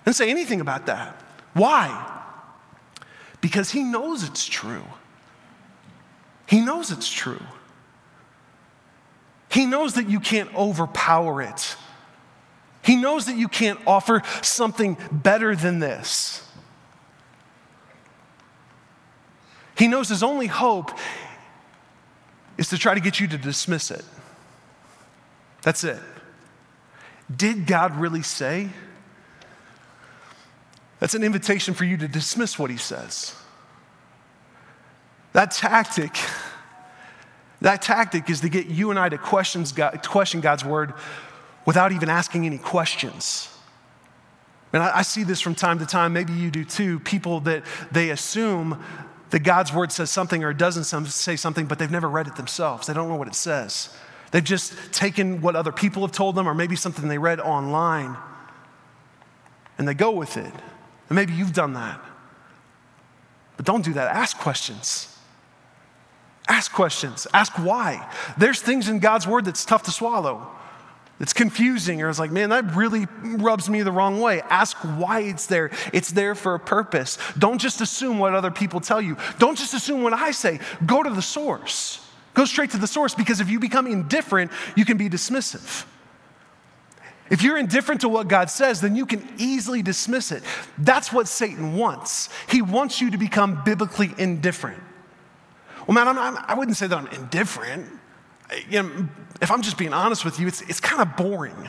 Didn't 0.05 0.17
say 0.17 0.31
anything 0.31 0.61
about 0.61 0.87
that. 0.87 1.21
Why? 1.55 2.19
Because 3.41 3.71
he 3.71 3.83
knows 3.83 4.23
it's 4.23 4.47
true. 4.47 4.85
He 6.47 6.61
knows 6.61 6.91
it's 6.91 7.11
true. 7.11 7.43
He 9.51 9.67
knows 9.67 9.95
that 9.95 10.09
you 10.09 10.21
can't 10.21 10.55
overpower 10.55 11.43
it. 11.43 11.77
He 12.83 12.97
knows 12.97 13.27
that 13.27 13.37
you 13.37 13.49
can't 13.49 13.79
offer 13.87 14.23
something 14.43 14.97
better 15.11 15.55
than 15.55 15.81
this. 15.81 16.47
He 19.81 19.89
knows 19.89 20.11
his 20.11 20.23
only 20.23 20.47
hope 20.47 20.91
is 22.59 22.69
to 22.69 22.77
try 22.77 22.93
to 22.93 23.01
get 23.01 23.19
you 23.19 23.27
to 23.29 23.39
dismiss 23.39 23.91
it. 23.91 24.05
That's 25.63 25.85
it. 25.85 25.99
Did 27.35 27.67
God 27.67 27.97
really 27.97 28.21
say? 28.21 28.69
That's 30.99 31.15
an 31.15 31.25
invitation 31.25 31.73
for 31.73 31.85
you 31.85 31.97
to 31.97 32.07
dismiss 32.07 32.59
what 32.59 32.69
he 32.69 32.77
says. 32.77 33.35
That 35.33 35.51
tactic, 35.51 36.15
that 37.63 37.81
tactic 37.81 38.29
is 38.29 38.43
to 38.43 38.51
get 38.51 38.67
you 38.67 38.91
and 38.91 38.99
I 38.99 39.09
to 39.09 39.17
questions 39.17 39.73
God, 39.73 40.07
question 40.07 40.43
God's 40.43 40.63
word 40.63 40.93
without 41.65 41.91
even 41.93 42.11
asking 42.11 42.45
any 42.45 42.59
questions. 42.59 43.49
And 44.75 44.83
I, 44.83 44.99
I 44.99 45.03
see 45.03 45.25
this 45.25 45.41
from 45.41 45.55
time 45.55 45.79
to 45.79 45.87
time, 45.87 46.13
maybe 46.13 46.35
you 46.35 46.51
do 46.51 46.67
too. 46.67 47.01
People 47.01 47.41
that 47.41 47.65
they 47.91 48.11
assume 48.11 48.79
that 49.31 49.41
God's 49.41 49.73
word 49.73 49.93
says 49.93 50.11
something 50.11 50.45
or 50.45 50.51
it 50.51 50.59
doesn't 50.59 50.85
say 50.85 51.37
something, 51.37 51.67
but 51.67 51.79
they've 51.79 51.91
never 51.91 52.09
read 52.09 52.27
it 52.27 52.37
themselves. 52.37 52.87
They 52.87 52.95
don't 52.95 53.09
know 53.09 53.17
what 53.17 53.29
it 53.29 53.35
says. 53.35 53.97
They've 54.31 54.45
just 54.45 54.75
taken 54.93 55.41
what 55.41 55.57
other 55.57 55.73
people 55.73 56.03
have 56.03 56.13
told 56.13 56.35
them 56.35 56.49
or 56.49 56.55
maybe 56.55 56.77
something 56.77 57.09
they 57.09 57.19
read 57.19 57.41
online 57.41 58.17
and 59.79 59.89
they 59.89 59.95
go 59.95 60.11
with 60.11 60.37
it. 60.37 60.53
And 61.09 61.17
maybe 61.17 61.33
you've 61.33 61.53
done 61.53 61.73
that. 61.75 62.01
But 63.57 63.67
don't 63.67 63.85
do 63.85 63.93
that. 63.95 64.15
Ask 64.15 64.39
questions. 64.39 65.19
Ask 66.49 66.73
questions. 66.73 67.27
Ask 67.33 67.53
why. 67.59 68.09
There's 68.39 68.61
things 68.61 68.89
in 68.89 68.99
God's 68.99 69.27
word 69.27 69.45
that's 69.45 69.65
tough 69.65 69.85
to 69.85 69.91
swallow. 69.91 70.51
It's 71.21 71.35
confusing, 71.35 72.01
or 72.01 72.09
it's 72.09 72.19
like, 72.19 72.31
man, 72.31 72.49
that 72.49 72.75
really 72.75 73.07
rubs 73.23 73.69
me 73.69 73.83
the 73.83 73.93
wrong 73.93 74.21
way. 74.23 74.41
Ask 74.41 74.79
why 74.79 75.21
it's 75.21 75.47
there. 75.47 75.71
It's 75.93 76.11
there 76.11 76.35
for 76.35 76.55
a 76.55 76.59
purpose. 76.59 77.19
Don't 77.39 77.59
just 77.59 77.83
assume 77.83 78.19
what 78.19 78.35
other 78.35 78.51
people 78.51 78.81
tell 78.81 79.03
you. 79.03 79.19
Don't 79.39 79.59
just 79.59 79.75
assume 79.75 80.03
what 80.03 80.15
I 80.15 80.31
say. 80.31 80.61
Go 80.87 81.03
to 81.03 81.11
the 81.11 81.21
source. 81.21 82.07
Go 82.33 82.47
straight 82.47 82.71
to 82.71 82.79
the 82.79 82.87
source 82.87 83.15
because 83.15 83.41
if 83.41 83.51
you 83.51 83.61
become 83.61 83.87
indifferent, 83.87 84.51
you 84.77 84.87
can 84.87 84.97
be 84.97 85.11
dismissive. 85.11 85.85
If 87.29 87.43
you're 87.43 87.59
indifferent 87.59 88.01
to 88.01 88.09
what 88.09 88.29
God 88.29 88.49
says, 88.49 88.81
then 88.81 88.97
you 88.97 89.05
can 89.05 89.29
easily 89.37 89.83
dismiss 89.83 90.33
it. 90.33 90.43
That's 90.79 91.13
what 91.13 91.29
Satan 91.29 91.75
wants. 91.77 92.31
He 92.49 92.63
wants 92.63 93.01
you 93.01 93.11
to 93.11 93.19
become 93.19 93.63
biblically 93.63 94.15
indifferent. 94.17 94.83
Well, 95.87 95.95
man, 95.95 96.09
I'm, 96.09 96.19
I'm, 96.19 96.45
I 96.49 96.55
would 96.55 96.69
not 96.69 96.77
say 96.79 96.87
that 96.87 96.97
I'm 96.97 97.07
indifferent. 97.09 98.00
You 98.69 98.83
know, 98.83 99.09
if 99.41 99.51
I'm 99.51 99.63
just 99.63 99.79
being 99.79 99.93
honest 99.93 100.25
with 100.25 100.39
you, 100.39 100.47
it's, 100.47 100.63
it's 100.63 100.81
kind 100.81 101.03
of 101.03 101.17
boring. 101.17 101.69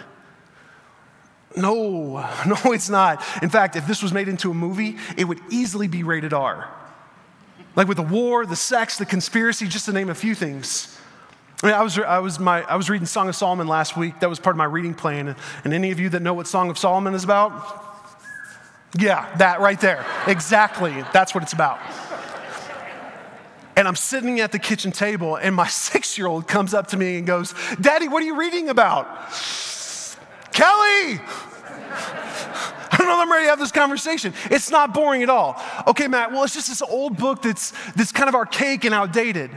No, 1.56 2.18
no, 2.48 2.72
it's 2.72 2.90
not. 2.90 3.24
In 3.42 3.50
fact, 3.50 3.76
if 3.76 3.88
this 3.88 4.02
was 4.02 4.14
made 4.14 4.28
into 4.28 4.52
a 4.52 4.54
movie, 4.54 4.98
it 5.18 5.26
would 5.26 5.40
easily 5.50 5.88
be 5.88 6.04
rated 6.04 6.34
R. 6.34 6.70
Like 7.76 7.88
with 7.88 7.98
the 7.98 8.04
war, 8.04 8.46
the 8.46 8.56
sex, 8.56 8.98
the 8.98 9.06
conspiracy, 9.06 9.68
just 9.68 9.86
to 9.86 9.94
name 9.94 10.10
a 10.10 10.16
few 10.16 10.36
things. 10.36 10.98
I 11.64 11.68
mean, 11.68 11.76
I 11.76 11.84
was, 11.84 11.98
I 12.00 12.20
was, 12.20 12.40
my, 12.40 12.64
I 12.64 12.76
was 12.76 12.90
reading 12.90 13.06
Song 13.06 13.30
of 13.30 13.36
Solomon 13.36 13.68
last 13.68 13.96
week. 13.96 14.20
That 14.20 14.30
was 14.30 14.40
part 14.40 14.56
of 14.56 14.58
my 14.58 14.66
reading 14.66 14.94
plan. 14.94 15.36
And 15.64 15.74
any 15.74 15.92
of 15.92 16.00
you 16.00 16.10
that 16.10 16.22
know 16.22 16.34
what 16.34 16.48
Song 16.48 16.70
of 16.70 16.78
Solomon 16.78 17.14
is 17.14 17.24
about? 17.24 17.88
Yeah, 18.98 19.34
that 19.38 19.62
right 19.62 19.80
there. 19.80 20.06
Exactly. 20.28 21.04
That's 21.14 21.34
what 21.34 21.44
it's 21.44 21.54
about. 21.54 21.80
And 23.76 23.88
I'm 23.88 23.96
sitting 23.96 24.40
at 24.40 24.52
the 24.52 24.60
kitchen 24.60 24.92
table, 24.92 25.36
and 25.36 25.56
my 25.56 25.68
six 25.68 26.18
year 26.18 26.28
old 26.28 26.48
comes 26.48 26.74
up 26.74 26.88
to 26.88 26.98
me 26.98 27.18
and 27.18 27.28
goes, 27.28 27.54
Daddy, 27.80 28.08
what 28.08 28.22
are 28.24 28.26
you 28.26 28.38
reading 28.38 28.70
about? 28.70 29.08
Kelly! 30.52 31.22
I 32.92 32.98
don't 32.98 33.08
know 33.08 33.16
that 33.16 33.22
I'm 33.22 33.32
ready 33.32 33.46
to 33.46 33.50
have 33.50 33.60
this 33.60 33.72
conversation. 33.72 34.34
It's 34.50 34.70
not 34.70 34.94
boring 34.94 35.24
at 35.24 35.30
all. 35.30 35.62
Okay, 35.88 36.08
Matt, 36.08 36.32
well, 36.32 36.44
it's 36.44 36.54
just 36.54 36.68
this 36.68 36.82
old 36.82 37.18
book 37.18 37.42
that's, 37.42 37.72
that's 37.94 38.12
kind 38.12 38.28
of 38.28 38.36
archaic 38.36 38.84
and 38.84 38.94
outdated. 38.94 39.50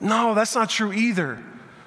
No, 0.00 0.34
that's 0.34 0.54
not 0.54 0.68
true 0.68 0.92
either. 0.92 1.42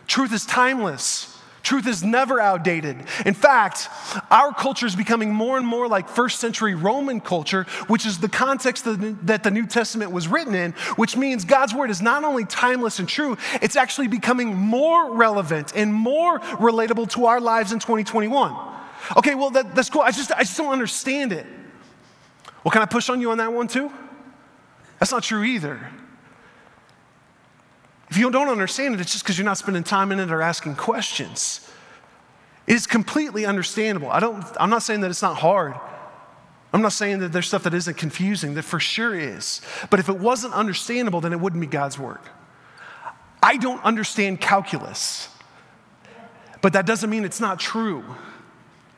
Truth 0.07 0.33
is 0.33 0.45
timeless. 0.45 1.30
Truth 1.63 1.87
is 1.87 2.03
never 2.03 2.39
outdated. 2.39 2.97
In 3.25 3.33
fact, 3.33 3.87
our 4.31 4.53
culture 4.53 4.87
is 4.87 4.95
becoming 4.95 5.31
more 5.31 5.57
and 5.57 5.67
more 5.67 5.87
like 5.87 6.09
first 6.09 6.39
century 6.39 6.73
Roman 6.73 7.21
culture, 7.21 7.63
which 7.87 8.05
is 8.05 8.19
the 8.19 8.29
context 8.29 8.85
that 8.85 9.43
the 9.43 9.51
New 9.51 9.67
Testament 9.67 10.11
was 10.11 10.27
written 10.27 10.55
in, 10.55 10.71
which 10.95 11.15
means 11.15 11.45
God's 11.45 11.73
word 11.73 11.91
is 11.91 12.01
not 12.01 12.23
only 12.23 12.45
timeless 12.45 12.99
and 12.99 13.07
true, 13.07 13.37
it's 13.61 13.75
actually 13.75 14.07
becoming 14.07 14.55
more 14.55 15.13
relevant 15.13 15.73
and 15.75 15.93
more 15.93 16.39
relatable 16.39 17.09
to 17.11 17.25
our 17.25 17.39
lives 17.39 17.71
in 17.71 17.79
2021. 17.79 18.55
Okay, 19.17 19.35
well, 19.35 19.51
that, 19.51 19.75
that's 19.75 19.89
cool. 19.89 20.01
I 20.01 20.11
just, 20.11 20.31
I 20.31 20.39
just 20.39 20.57
don't 20.57 20.71
understand 20.71 21.31
it. 21.31 21.45
Well, 22.63 22.71
can 22.71 22.81
I 22.81 22.85
push 22.85 23.09
on 23.09 23.21
you 23.21 23.31
on 23.31 23.37
that 23.37 23.53
one 23.53 23.67
too? 23.67 23.91
That's 24.99 25.11
not 25.11 25.23
true 25.23 25.43
either. 25.43 25.91
If 28.11 28.17
you 28.17 28.29
don't 28.29 28.49
understand 28.49 28.93
it, 28.93 28.99
it's 28.99 29.13
just 29.13 29.23
because 29.23 29.37
you're 29.37 29.45
not 29.45 29.57
spending 29.57 29.83
time 29.83 30.11
in 30.11 30.19
it 30.19 30.31
or 30.31 30.41
asking 30.41 30.75
questions. 30.75 31.65
It 32.67 32.75
is 32.75 32.85
completely 32.85 33.45
understandable. 33.45 34.09
I 34.11 34.19
don't, 34.19 34.45
I'm 34.59 34.69
not 34.69 34.83
saying 34.83 34.99
that 35.01 35.09
it's 35.09 35.21
not 35.21 35.37
hard. 35.37 35.73
I'm 36.73 36.81
not 36.81 36.91
saying 36.91 37.19
that 37.19 37.31
there's 37.31 37.47
stuff 37.47 37.63
that 37.63 37.73
isn't 37.73 37.95
confusing, 37.95 38.53
that 38.55 38.63
for 38.63 38.81
sure 38.81 39.17
is. 39.17 39.61
But 39.89 40.01
if 40.01 40.09
it 40.09 40.19
wasn't 40.19 40.53
understandable, 40.53 41.21
then 41.21 41.31
it 41.31 41.39
wouldn't 41.39 41.61
be 41.61 41.67
God's 41.67 41.97
word. 41.97 42.19
I 43.41 43.55
don't 43.55 43.83
understand 43.83 44.41
calculus, 44.41 45.29
but 46.61 46.73
that 46.73 46.85
doesn't 46.85 47.09
mean 47.09 47.23
it's 47.23 47.39
not 47.39 47.59
true. 47.59 48.03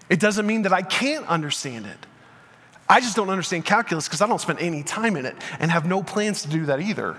It 0.09 0.19
doesn't 0.19 0.45
mean 0.45 0.63
that 0.63 0.73
I 0.73 0.81
can't 0.81 1.25
understand 1.27 1.85
it. 1.85 2.05
I 2.89 2.99
just 2.99 3.15
don't 3.15 3.29
understand 3.29 3.63
calculus 3.63 4.07
because 4.07 4.21
I 4.21 4.27
don't 4.27 4.41
spend 4.41 4.59
any 4.59 4.81
time 4.81 5.15
in 5.15 5.25
it 5.25 5.35
and 5.59 5.69
have 5.71 5.85
no 5.85 6.01
plans 6.01 6.41
to 6.41 6.49
do 6.49 6.65
that 6.65 6.81
either. 6.81 7.15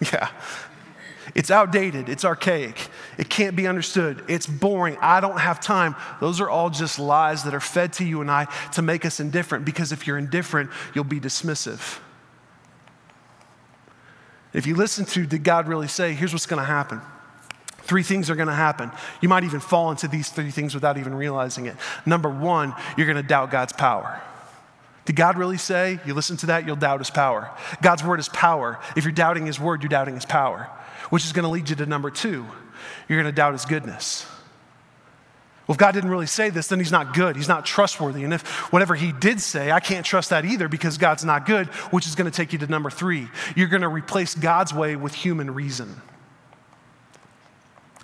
Yeah. 0.12 0.28
It's 1.34 1.50
outdated, 1.50 2.08
it's 2.08 2.24
archaic, 2.24 2.88
it 3.18 3.28
can't 3.28 3.56
be 3.56 3.66
understood, 3.66 4.22
it's 4.28 4.46
boring, 4.46 4.96
I 5.00 5.20
don't 5.20 5.38
have 5.38 5.58
time. 5.58 5.96
Those 6.20 6.40
are 6.40 6.50
all 6.50 6.70
just 6.70 6.98
lies 6.98 7.44
that 7.44 7.54
are 7.54 7.60
fed 7.60 7.94
to 7.94 8.04
you 8.04 8.20
and 8.20 8.30
I 8.30 8.46
to 8.72 8.82
make 8.82 9.04
us 9.04 9.20
indifferent 9.20 9.64
because 9.64 9.90
if 9.90 10.06
you're 10.06 10.18
indifferent, 10.18 10.70
you'll 10.94 11.04
be 11.04 11.20
dismissive. 11.20 11.98
If 14.52 14.66
you 14.66 14.76
listen 14.76 15.04
to, 15.06 15.26
did 15.26 15.42
God 15.42 15.66
really 15.66 15.88
say, 15.88 16.12
here's 16.12 16.32
what's 16.32 16.46
gonna 16.46 16.64
happen. 16.64 17.00
Three 17.78 18.02
things 18.02 18.30
are 18.30 18.36
gonna 18.36 18.54
happen. 18.54 18.90
You 19.20 19.28
might 19.28 19.44
even 19.44 19.60
fall 19.60 19.90
into 19.90 20.06
these 20.06 20.28
three 20.28 20.50
things 20.50 20.74
without 20.74 20.98
even 20.98 21.14
realizing 21.14 21.66
it. 21.66 21.76
Number 22.06 22.28
one, 22.28 22.74
you're 22.96 23.06
gonna 23.06 23.22
doubt 23.22 23.50
God's 23.50 23.72
power. 23.72 24.22
Did 25.04 25.16
God 25.16 25.36
really 25.36 25.58
say? 25.58 26.00
You 26.06 26.14
listen 26.14 26.36
to 26.38 26.46
that, 26.46 26.66
you'll 26.66 26.76
doubt 26.76 27.00
his 27.00 27.10
power. 27.10 27.50
God's 27.82 28.02
word 28.02 28.20
is 28.20 28.28
power. 28.30 28.78
If 28.96 29.04
you're 29.04 29.12
doubting 29.12 29.46
his 29.46 29.60
word, 29.60 29.82
you're 29.82 29.88
doubting 29.88 30.14
his 30.14 30.24
power, 30.24 30.70
which 31.10 31.24
is 31.24 31.32
going 31.32 31.42
to 31.44 31.50
lead 31.50 31.68
you 31.68 31.76
to 31.76 31.86
number 31.86 32.10
two. 32.10 32.46
You're 33.08 33.20
going 33.20 33.32
to 33.32 33.36
doubt 33.36 33.52
his 33.52 33.66
goodness. 33.66 34.26
Well, 35.66 35.74
if 35.74 35.78
God 35.78 35.92
didn't 35.92 36.10
really 36.10 36.26
say 36.26 36.50
this, 36.50 36.68
then 36.68 36.78
he's 36.78 36.92
not 36.92 37.14
good. 37.14 37.36
He's 37.36 37.48
not 37.48 37.64
trustworthy. 37.64 38.24
And 38.24 38.34
if 38.34 38.46
whatever 38.72 38.94
he 38.94 39.12
did 39.12 39.40
say, 39.40 39.70
I 39.72 39.80
can't 39.80 40.04
trust 40.04 40.30
that 40.30 40.44
either 40.44 40.68
because 40.68 40.98
God's 40.98 41.24
not 41.24 41.46
good, 41.46 41.68
which 41.90 42.06
is 42.06 42.14
going 42.14 42.30
to 42.30 42.36
take 42.36 42.52
you 42.52 42.58
to 42.60 42.66
number 42.66 42.90
three. 42.90 43.28
You're 43.56 43.68
going 43.68 43.82
to 43.82 43.88
replace 43.88 44.34
God's 44.34 44.74
way 44.74 44.96
with 44.96 45.14
human 45.14 45.52
reason 45.52 46.00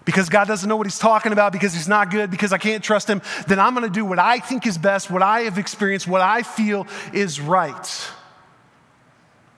because 0.05 0.29
God 0.29 0.49
doesn't 0.49 0.69
know 0.69 0.77
what 0.77 0.87
He's 0.87 0.99
talking 0.99 1.33
about, 1.33 1.53
because 1.53 1.75
He's 1.75 1.89
not 1.89 2.11
good, 2.11 2.31
because 2.31 2.53
I 2.53 2.59
can't 2.59 2.83
trust 2.83 3.09
Him, 3.09 3.23
then 3.47 3.59
I'm 3.59 3.75
going 3.75 3.87
to 3.87 3.93
do 3.93 4.05
what 4.05 4.19
I 4.19 4.39
think 4.39 4.67
is 4.67 4.79
best, 4.79 5.11
what 5.11 5.23
I 5.23 5.43
have 5.43 5.59
experienced, 5.59 6.07
what 6.07 6.21
I 6.21 6.43
feel 6.43 6.87
is 7.13 7.41
right. 7.41 8.11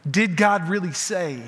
Did 0.09 0.37
God 0.37 0.69
really 0.69 0.93
say? 0.93 1.43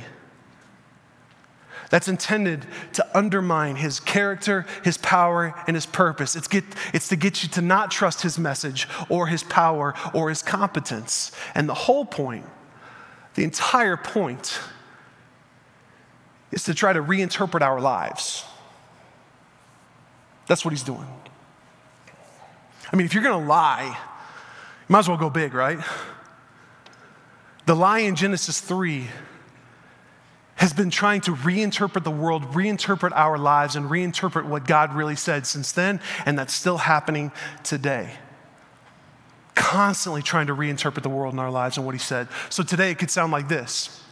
That's 1.90 2.08
intended 2.08 2.66
to 2.94 3.06
undermine 3.16 3.76
his 3.76 4.00
character, 4.00 4.66
his 4.82 4.96
power, 4.98 5.54
and 5.66 5.76
his 5.76 5.86
purpose. 5.86 6.34
It's, 6.34 6.48
get, 6.48 6.64
it's 6.92 7.08
to 7.08 7.16
get 7.16 7.42
you 7.42 7.48
to 7.50 7.62
not 7.62 7.90
trust 7.90 8.22
his 8.22 8.38
message 8.38 8.88
or 9.08 9.26
his 9.26 9.42
power 9.44 9.94
or 10.12 10.28
his 10.28 10.42
competence. 10.42 11.30
And 11.54 11.68
the 11.68 11.74
whole 11.74 12.04
point, 12.04 12.46
the 13.34 13.44
entire 13.44 13.96
point, 13.96 14.58
is 16.50 16.64
to 16.64 16.74
try 16.74 16.92
to 16.92 17.02
reinterpret 17.02 17.60
our 17.60 17.80
lives. 17.80 18.44
That's 20.46 20.64
what 20.64 20.72
he's 20.72 20.82
doing. 20.82 21.06
I 22.92 22.96
mean, 22.96 23.06
if 23.06 23.14
you're 23.14 23.22
going 23.22 23.40
to 23.40 23.48
lie, 23.48 23.86
you 23.86 24.92
might 24.92 25.00
as 25.00 25.08
well 25.08 25.16
go 25.16 25.30
big, 25.30 25.54
right? 25.54 25.78
The 27.66 27.74
lie 27.74 28.00
in 28.00 28.14
Genesis 28.14 28.60
3 28.60 29.08
has 30.56 30.72
been 30.72 30.90
trying 30.90 31.20
to 31.22 31.34
reinterpret 31.34 32.04
the 32.04 32.10
world, 32.10 32.42
reinterpret 32.52 33.12
our 33.14 33.38
lives, 33.38 33.74
and 33.76 33.90
reinterpret 33.90 34.44
what 34.44 34.66
God 34.66 34.94
really 34.94 35.16
said 35.16 35.46
since 35.46 35.72
then, 35.72 36.00
and 36.26 36.38
that's 36.38 36.54
still 36.54 36.78
happening 36.78 37.32
today. 37.64 38.10
Constantly 39.54 40.22
trying 40.22 40.46
to 40.46 40.54
reinterpret 40.54 41.02
the 41.02 41.08
world 41.08 41.32
in 41.32 41.38
our 41.38 41.50
lives 41.50 41.76
and 41.76 41.86
what 41.86 41.94
He 41.94 41.98
said. 41.98 42.28
So 42.50 42.62
today 42.62 42.90
it 42.90 42.98
could 42.98 43.10
sound 43.10 43.32
like 43.32 43.48
this 43.48 44.02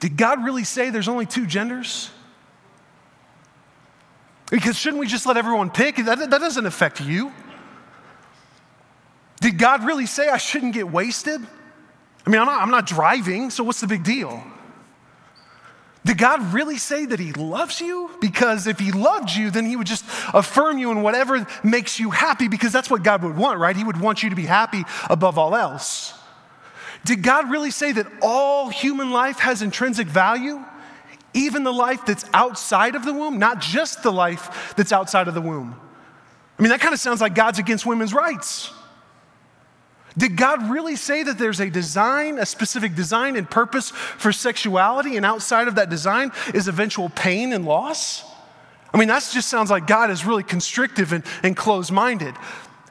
Did 0.00 0.16
God 0.16 0.44
really 0.44 0.64
say 0.64 0.90
there's 0.90 1.08
only 1.08 1.26
two 1.26 1.46
genders? 1.46 2.10
Because 4.50 4.76
shouldn't 4.76 5.00
we 5.00 5.06
just 5.06 5.26
let 5.26 5.36
everyone 5.36 5.70
pick? 5.70 5.96
That, 5.96 6.18
that 6.18 6.30
doesn't 6.30 6.66
affect 6.66 7.00
you. 7.00 7.32
Did 9.40 9.56
God 9.58 9.84
really 9.84 10.06
say 10.06 10.28
I 10.28 10.36
shouldn't 10.38 10.74
get 10.74 10.90
wasted? 10.90 11.40
I 12.26 12.30
mean, 12.30 12.40
I'm 12.40 12.46
not, 12.46 12.62
I'm 12.62 12.70
not 12.70 12.86
driving, 12.86 13.50
so 13.50 13.64
what's 13.64 13.80
the 13.80 13.86
big 13.86 14.04
deal? 14.04 14.42
Did 16.04 16.18
God 16.18 16.52
really 16.52 16.78
say 16.78 17.06
that 17.06 17.20
He 17.20 17.32
loves 17.32 17.80
you? 17.80 18.10
Because 18.20 18.66
if 18.66 18.78
He 18.78 18.90
loved 18.90 19.30
you, 19.30 19.50
then 19.50 19.64
He 19.66 19.76
would 19.76 19.86
just 19.86 20.04
affirm 20.34 20.78
you 20.78 20.90
in 20.90 21.02
whatever 21.02 21.46
makes 21.62 22.00
you 22.00 22.10
happy, 22.10 22.48
because 22.48 22.72
that's 22.72 22.90
what 22.90 23.02
God 23.02 23.22
would 23.22 23.36
want, 23.36 23.58
right? 23.58 23.76
He 23.76 23.84
would 23.84 24.00
want 24.00 24.22
you 24.22 24.30
to 24.30 24.36
be 24.36 24.46
happy 24.46 24.84
above 25.08 25.38
all 25.38 25.54
else. 25.54 26.14
Did 27.04 27.22
God 27.22 27.50
really 27.50 27.70
say 27.70 27.92
that 27.92 28.06
all 28.20 28.68
human 28.68 29.10
life 29.10 29.38
has 29.38 29.62
intrinsic 29.62 30.06
value? 30.06 30.62
Even 31.32 31.62
the 31.62 31.72
life 31.72 32.04
that's 32.06 32.24
outside 32.34 32.94
of 32.94 33.04
the 33.04 33.12
womb, 33.14 33.38
not 33.38 33.60
just 33.60 34.02
the 34.02 34.10
life 34.12 34.74
that's 34.76 34.92
outside 34.92 35.28
of 35.28 35.34
the 35.34 35.40
womb. 35.40 35.78
I 36.58 36.62
mean, 36.62 36.70
that 36.70 36.80
kind 36.80 36.92
of 36.92 37.00
sounds 37.00 37.20
like 37.20 37.34
God's 37.34 37.58
against 37.58 37.86
women's 37.86 38.12
rights. 38.12 38.72
Did 40.18 40.36
God 40.36 40.70
really 40.70 40.96
say 40.96 41.22
that 41.22 41.38
there's 41.38 41.60
a 41.60 41.70
design, 41.70 42.38
a 42.38 42.46
specific 42.46 42.94
design 42.94 43.36
and 43.36 43.48
purpose 43.48 43.90
for 43.90 44.32
sexuality, 44.32 45.16
and 45.16 45.24
outside 45.24 45.68
of 45.68 45.76
that 45.76 45.88
design 45.88 46.32
is 46.52 46.68
eventual 46.68 47.08
pain 47.10 47.52
and 47.52 47.64
loss? 47.64 48.24
I 48.92 48.98
mean, 48.98 49.08
that 49.08 49.28
just 49.32 49.48
sounds 49.48 49.70
like 49.70 49.86
God 49.86 50.10
is 50.10 50.26
really 50.26 50.42
constrictive 50.42 51.12
and, 51.12 51.24
and 51.42 51.56
closed 51.56 51.92
minded. 51.92 52.34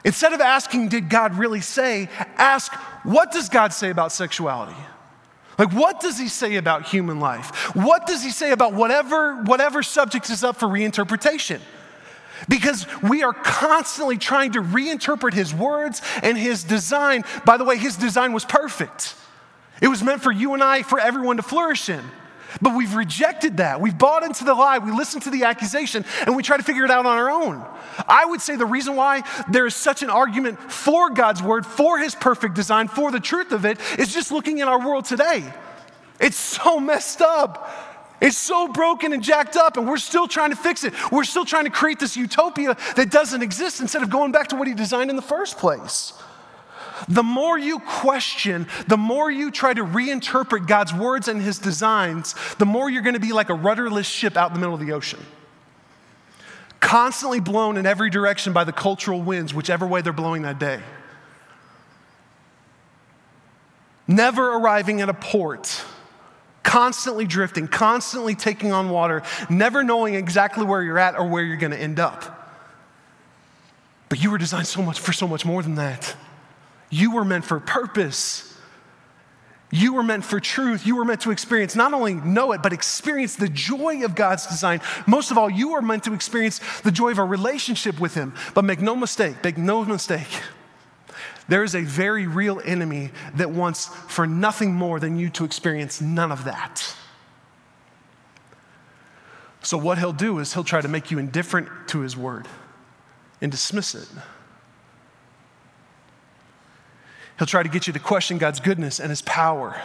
Instead 0.05 0.31
of 0.33 0.39
asking, 0.39 0.87
Did 0.87 1.09
God 1.09 1.37
really 1.37 1.61
say? 1.61 2.09
ask, 2.37 2.73
What 3.03 3.31
does 3.31 3.49
God 3.49 3.73
say 3.73 3.89
about 3.89 4.11
sexuality? 4.11 4.79
Like, 5.59 5.73
what 5.73 5.99
does 5.99 6.17
he 6.17 6.29
say 6.29 6.55
about 6.55 6.87
human 6.87 7.19
life? 7.19 7.75
What 7.75 8.07
does 8.07 8.23
he 8.23 8.31
say 8.31 8.51
about 8.51 8.73
whatever, 8.73 9.43
whatever 9.43 9.83
subject 9.83 10.29
is 10.29 10.43
up 10.43 10.55
for 10.55 10.67
reinterpretation? 10.67 11.59
Because 12.47 12.87
we 13.03 13.23
are 13.23 13.33
constantly 13.33 14.17
trying 14.17 14.53
to 14.53 14.61
reinterpret 14.61 15.33
his 15.33 15.53
words 15.53 16.01
and 16.23 16.37
his 16.37 16.63
design. 16.63 17.25
By 17.45 17.57
the 17.57 17.65
way, 17.65 17.77
his 17.77 17.97
design 17.97 18.31
was 18.31 18.45
perfect. 18.45 19.15
It 19.81 19.89
was 19.89 20.01
meant 20.01 20.23
for 20.23 20.31
you 20.31 20.53
and 20.53 20.63
I, 20.63 20.83
for 20.83 20.97
everyone 20.97 21.35
to 21.35 21.43
flourish 21.43 21.89
in. 21.89 22.03
But 22.61 22.75
we've 22.75 22.95
rejected 22.95 23.57
that. 23.57 23.79
We've 23.79 23.97
bought 23.97 24.23
into 24.23 24.43
the 24.43 24.53
lie. 24.53 24.79
We 24.79 24.91
listen 24.91 25.21
to 25.21 25.29
the 25.29 25.43
accusation 25.43 26.05
and 26.25 26.35
we 26.35 26.43
try 26.43 26.57
to 26.57 26.63
figure 26.63 26.83
it 26.83 26.91
out 26.91 27.05
on 27.05 27.17
our 27.17 27.29
own. 27.29 27.65
I 28.07 28.25
would 28.25 28.41
say 28.41 28.55
the 28.55 28.65
reason 28.65 28.95
why 28.95 29.23
there 29.49 29.65
is 29.65 29.75
such 29.75 30.03
an 30.03 30.09
argument 30.09 30.59
for 30.71 31.09
God's 31.09 31.43
word, 31.43 31.65
for 31.65 31.99
his 31.99 32.15
perfect 32.15 32.55
design, 32.55 32.87
for 32.87 33.11
the 33.11 33.19
truth 33.19 33.51
of 33.51 33.65
it, 33.65 33.79
is 33.97 34.13
just 34.13 34.31
looking 34.31 34.59
in 34.59 34.67
our 34.67 34.79
world 34.79 35.05
today. 35.05 35.43
It's 36.19 36.37
so 36.37 36.79
messed 36.79 37.21
up. 37.21 37.69
It's 38.21 38.37
so 38.37 38.67
broken 38.67 39.13
and 39.13 39.23
jacked 39.23 39.55
up, 39.55 39.77
and 39.77 39.87
we're 39.87 39.97
still 39.97 40.27
trying 40.27 40.49
to 40.49 40.55
fix 40.57 40.83
it. 40.83 40.93
We're 41.09 41.23
still 41.23 41.45
trying 41.45 41.63
to 41.63 41.69
create 41.69 41.99
this 41.99 42.17
utopia 42.17 42.75
that 42.97 43.11
doesn't 43.11 43.41
exist 43.41 43.79
instead 43.79 44.03
of 44.03 44.09
going 44.09 44.33
back 44.33 44.49
to 44.49 44.57
what 44.57 44.67
he 44.67 44.73
designed 44.73 45.09
in 45.09 45.15
the 45.15 45.21
first 45.21 45.57
place. 45.57 46.13
The 47.07 47.23
more 47.23 47.57
you 47.57 47.79
question, 47.79 48.67
the 48.87 48.97
more 48.97 49.31
you 49.31 49.51
try 49.51 49.73
to 49.73 49.83
reinterpret 49.83 50.67
God's 50.67 50.93
words 50.93 51.27
and 51.27 51.41
his 51.41 51.59
designs, 51.59 52.35
the 52.57 52.65
more 52.65 52.89
you're 52.89 53.01
going 53.01 53.13
to 53.13 53.19
be 53.19 53.33
like 53.33 53.49
a 53.49 53.53
rudderless 53.53 54.07
ship 54.07 54.35
out 54.37 54.49
in 54.49 54.53
the 54.53 54.59
middle 54.59 54.75
of 54.75 54.81
the 54.81 54.91
ocean. 54.91 55.19
Constantly 56.79 57.39
blown 57.39 57.77
in 57.77 57.85
every 57.85 58.09
direction 58.09 58.53
by 58.53 58.63
the 58.63 58.71
cultural 58.71 59.21
winds, 59.21 59.53
whichever 59.53 59.85
way 59.85 60.01
they're 60.01 60.13
blowing 60.13 60.43
that 60.43 60.59
day. 60.59 60.81
Never 64.07 64.55
arriving 64.55 65.01
at 65.01 65.09
a 65.09 65.13
port 65.13 65.83
constantly 66.69 67.25
drifting, 67.25 67.67
constantly 67.67 68.35
taking 68.35 68.71
on 68.71 68.91
water, 68.91 69.23
never 69.49 69.83
knowing 69.83 70.13
exactly 70.13 70.63
where 70.63 70.83
you're 70.83 70.99
at 70.99 71.17
or 71.17 71.27
where 71.27 71.43
you're 71.43 71.57
going 71.57 71.71
to 71.71 71.79
end 71.79 71.99
up. 71.99 72.35
But 74.07 74.21
you 74.21 74.29
were 74.29 74.37
designed 74.37 74.67
so 74.67 74.83
much 74.83 74.99
for 74.99 75.11
so 75.11 75.27
much 75.27 75.45
more 75.45 75.63
than 75.63 75.75
that. 75.75 76.15
You 76.89 77.11
were 77.11 77.25
meant 77.25 77.45
for 77.45 77.59
purpose. 77.59 78.45
You 79.71 79.93
were 79.93 80.03
meant 80.03 80.25
for 80.25 80.39
truth. 80.39 80.87
You 80.87 80.95
were 80.95 81.05
meant 81.05 81.21
to 81.21 81.31
experience, 81.31 81.75
not 81.75 81.93
only 81.93 82.15
know 82.15 82.53
it, 82.53 82.63
but 82.63 82.73
experience 82.73 83.35
the 83.35 83.49
joy 83.49 84.03
of 84.03 84.15
God's 84.15 84.47
design. 84.47 84.81
Most 85.05 85.29
of 85.29 85.37
all, 85.37 85.49
you 85.49 85.73
are 85.73 85.81
meant 85.81 86.05
to 86.05 86.13
experience 86.13 86.59
the 86.81 86.91
joy 86.91 87.11
of 87.11 87.19
a 87.19 87.23
relationship 87.23 87.99
with 87.99 88.15
Him. 88.15 88.33
But 88.55 88.65
make 88.65 88.81
no 88.81 88.95
mistake, 88.95 89.43
make 89.43 89.57
no 89.57 89.85
mistake. 89.85 90.27
There 91.47 91.63
is 91.63 91.75
a 91.75 91.81
very 91.81 92.27
real 92.27 92.61
enemy 92.63 93.11
that 93.35 93.51
wants 93.51 93.87
for 93.87 94.25
nothing 94.25 94.73
more 94.73 94.99
than 94.99 95.17
you 95.17 95.29
to 95.31 95.45
experience 95.45 96.01
none 96.01 96.31
of 96.31 96.45
that. 96.45 96.95
So, 99.61 99.77
what 99.77 99.97
he'll 99.97 100.13
do 100.13 100.39
is 100.39 100.53
he'll 100.53 100.63
try 100.63 100.81
to 100.81 100.87
make 100.87 101.11
you 101.11 101.19
indifferent 101.19 101.67
to 101.87 101.99
his 101.99 102.15
word 102.15 102.47
and 103.41 103.51
dismiss 103.51 103.93
it. 103.93 104.07
He'll 107.39 107.47
try 107.47 107.63
to 107.63 107.69
get 107.69 107.87
you 107.87 107.93
to 107.93 107.99
question 107.99 108.37
God's 108.37 108.59
goodness 108.59 108.99
and 108.99 109.09
his 109.09 109.21
power. 109.21 109.81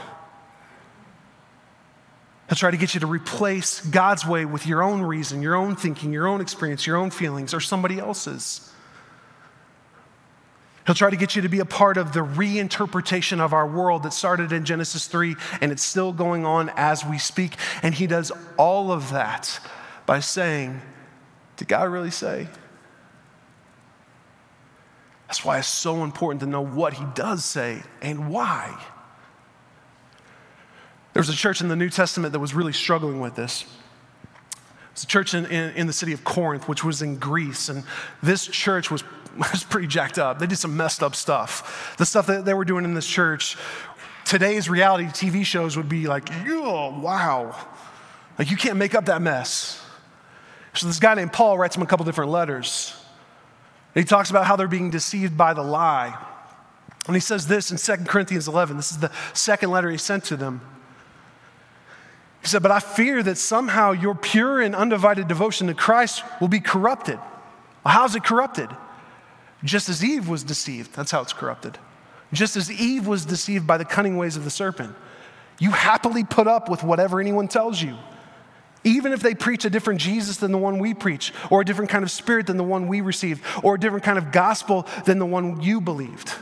He'll 2.49 2.57
try 2.57 2.73
to 2.73 2.77
get 2.77 2.95
you 2.95 3.01
to 3.01 3.07
replace 3.07 3.81
God's 3.81 4.27
way 4.27 4.45
with 4.45 4.67
your 4.67 4.83
own 4.83 5.01
reason, 5.03 5.41
your 5.41 5.55
own 5.55 5.77
thinking, 5.77 6.13
your 6.13 6.27
own 6.27 6.41
experience, 6.41 6.85
your 6.85 6.97
own 6.97 7.11
feelings, 7.11 7.55
or 7.55 7.61
somebody 7.61 8.01
else's. 8.01 8.73
He'll 10.85 10.97
try 10.97 11.11
to 11.11 11.17
get 11.17 11.37
you 11.37 11.43
to 11.43 11.49
be 11.49 11.61
a 11.61 11.65
part 11.65 11.97
of 11.97 12.13
the 12.13 12.21
reinterpretation 12.21 13.39
of 13.39 13.53
our 13.53 13.67
world 13.67 14.03
that 14.03 14.13
started 14.13 14.53
in 14.53 14.65
Genesis 14.65 15.07
3 15.07 15.37
and 15.63 15.73
it's 15.73 15.83
still 15.83 16.13
going 16.13 16.45
on 16.45 16.71
as 16.77 17.07
we 17.07 17.19
speak. 17.19 17.55
And 17.83 17.95
he 17.95 18.07
does 18.07 18.33
all 18.59 18.91
of 18.91 19.13
that 19.13 19.61
by 20.07 20.19
saying, 20.19 20.83
Did 21.57 21.69
God 21.69 21.89
really 21.91 22.11
say? 22.11 22.49
That's 25.35 25.45
why 25.45 25.59
it's 25.59 25.67
so 25.67 26.05
important 26.05 26.43
to 26.43 26.47
know 26.47 26.65
what 26.65 26.95
he 26.95 27.05
does 27.17 27.45
say 27.45 27.83
and 28.01 28.29
why. 28.29 28.81
There 31.13 31.21
was 31.21 31.29
a 31.29 31.35
church 31.35 31.61
in 31.61 31.67
the 31.67 31.75
New 31.75 31.91
Testament 31.91 32.35
that 32.35 32.39
was 32.39 32.55
really 32.55 32.73
struggling 32.73 33.19
with 33.19 33.35
this. 33.35 33.65
It's 34.93 35.03
a 35.03 35.09
church 35.09 35.35
in, 35.35 35.47
in, 35.47 35.75
in, 35.75 35.87
the 35.89 35.93
city 35.93 36.13
of 36.13 36.23
Corinth, 36.23 36.69
which 36.69 36.85
was 36.85 37.03
in 37.03 37.17
Greece. 37.17 37.69
And 37.69 37.83
this 38.23 38.47
church 38.47 38.93
was, 38.93 39.03
was 39.37 39.65
pretty 39.65 39.89
jacked 39.89 40.21
up. 40.21 40.39
They 40.39 40.47
did 40.47 40.59
some 40.59 40.77
messed 40.77 41.03
up 41.03 41.17
stuff. 41.17 41.97
The 41.99 42.07
stuff 42.07 42.29
that 42.29 42.45
they 42.45 42.55
were 42.55 42.65
doing 42.65 42.85
in 42.85 42.95
this 42.95 43.09
church, 43.09 43.57
today's 44.25 44.71
reality 44.71 45.07
TV 45.07 45.45
shows 45.45 45.77
would 45.77 45.89
be 45.89 46.07
like, 46.07 46.29
oh, 46.47 46.97
wow. 47.01 47.57
Like, 48.39 48.53
you 48.53 48.57
can't 48.57 48.77
make 48.77 48.95
up 48.95 49.07
that 49.07 49.21
mess. 49.21 49.85
So, 50.75 50.87
this 50.87 51.01
guy 51.01 51.15
named 51.15 51.33
Paul 51.33 51.59
writes 51.59 51.75
them 51.75 51.83
a 51.83 51.87
couple 51.87 52.07
different 52.07 52.31
letters. 52.31 52.95
He 53.95 54.05
talks 54.05 54.31
about 54.31 54.47
how 54.47 54.57
they're 54.57 54.67
being 54.67 54.91
deceived 54.91 55.37
by 55.37 55.55
the 55.55 55.63
lie. 55.63 56.19
And 57.07 57.15
he 57.15 57.21
says 57.21 57.47
this 57.47 57.71
in 57.71 57.77
2 57.77 58.05
Corinthians 58.05 58.49
11. 58.49 58.77
This 58.77 58.91
is 58.91 58.99
the 58.99 59.13
second 59.35 59.71
letter 59.71 59.91
he 59.91 59.99
sent 59.99 60.25
to 60.25 60.37
them. 60.37 60.61
He 62.43 62.49
said, 62.49 62.63
But 62.63 62.73
I 62.73 62.81
fear 62.81 63.23
that 63.23 63.39
somehow 63.39 63.93
your 63.93 64.15
pure 64.15 64.61
and 64.61 64.75
undivided 64.75 65.29
devotion 65.29 65.69
to 65.69 65.75
Christ 65.75 66.25
will 66.41 66.49
be 66.49 66.61
corrupted. 66.61 67.19
Well, 67.85 67.95
how's 67.95 68.17
it 68.17 68.25
corrupted? 68.25 68.69
Just 69.63 69.89
as 69.89 70.05
Eve 70.05 70.29
was 70.29 70.43
deceived. 70.43 70.95
That's 70.95 71.11
how 71.11 71.23
it's 71.23 71.33
corrupted. 71.33 71.79
Just 72.33 72.57
as 72.57 72.71
Eve 72.71 73.07
was 73.07 73.25
deceived 73.25 73.67
by 73.67 73.79
the 73.79 73.85
cunning 73.85 74.17
ways 74.17 74.37
of 74.37 74.45
the 74.45 74.51
serpent. 74.51 74.95
You 75.59 75.71
happily 75.71 76.25
put 76.25 76.47
up 76.47 76.69
with 76.69 76.83
whatever 76.83 77.21
anyone 77.21 77.49
tells 77.49 77.81
you, 77.81 77.97
even 78.85 79.13
if 79.13 79.21
they 79.21 79.35
preach 79.35 79.65
a 79.65 79.71
different 79.71 80.01
Jesus 80.01 80.37
than 80.37 80.53
the 80.53 80.59
one 80.59 80.79
we 80.79 80.95
preach, 80.95 81.33
or 81.51 81.63
a 81.63 81.65
different 81.65 81.91
kind 81.91 82.05
of 82.05 82.11
spirit 82.11 82.47
than 82.47 82.57
the 82.57 82.65
one 82.65 82.87
we 82.87 83.01
received, 83.01 83.43
or 83.63 83.75
a 83.75 83.81
different 83.81 84.05
kind 84.05 84.19
of 84.19 84.31
gospel 84.31 84.87
than 85.07 85.19
the 85.19 85.27
one 85.27 85.61
you 85.61 85.81
believed. 85.81 86.35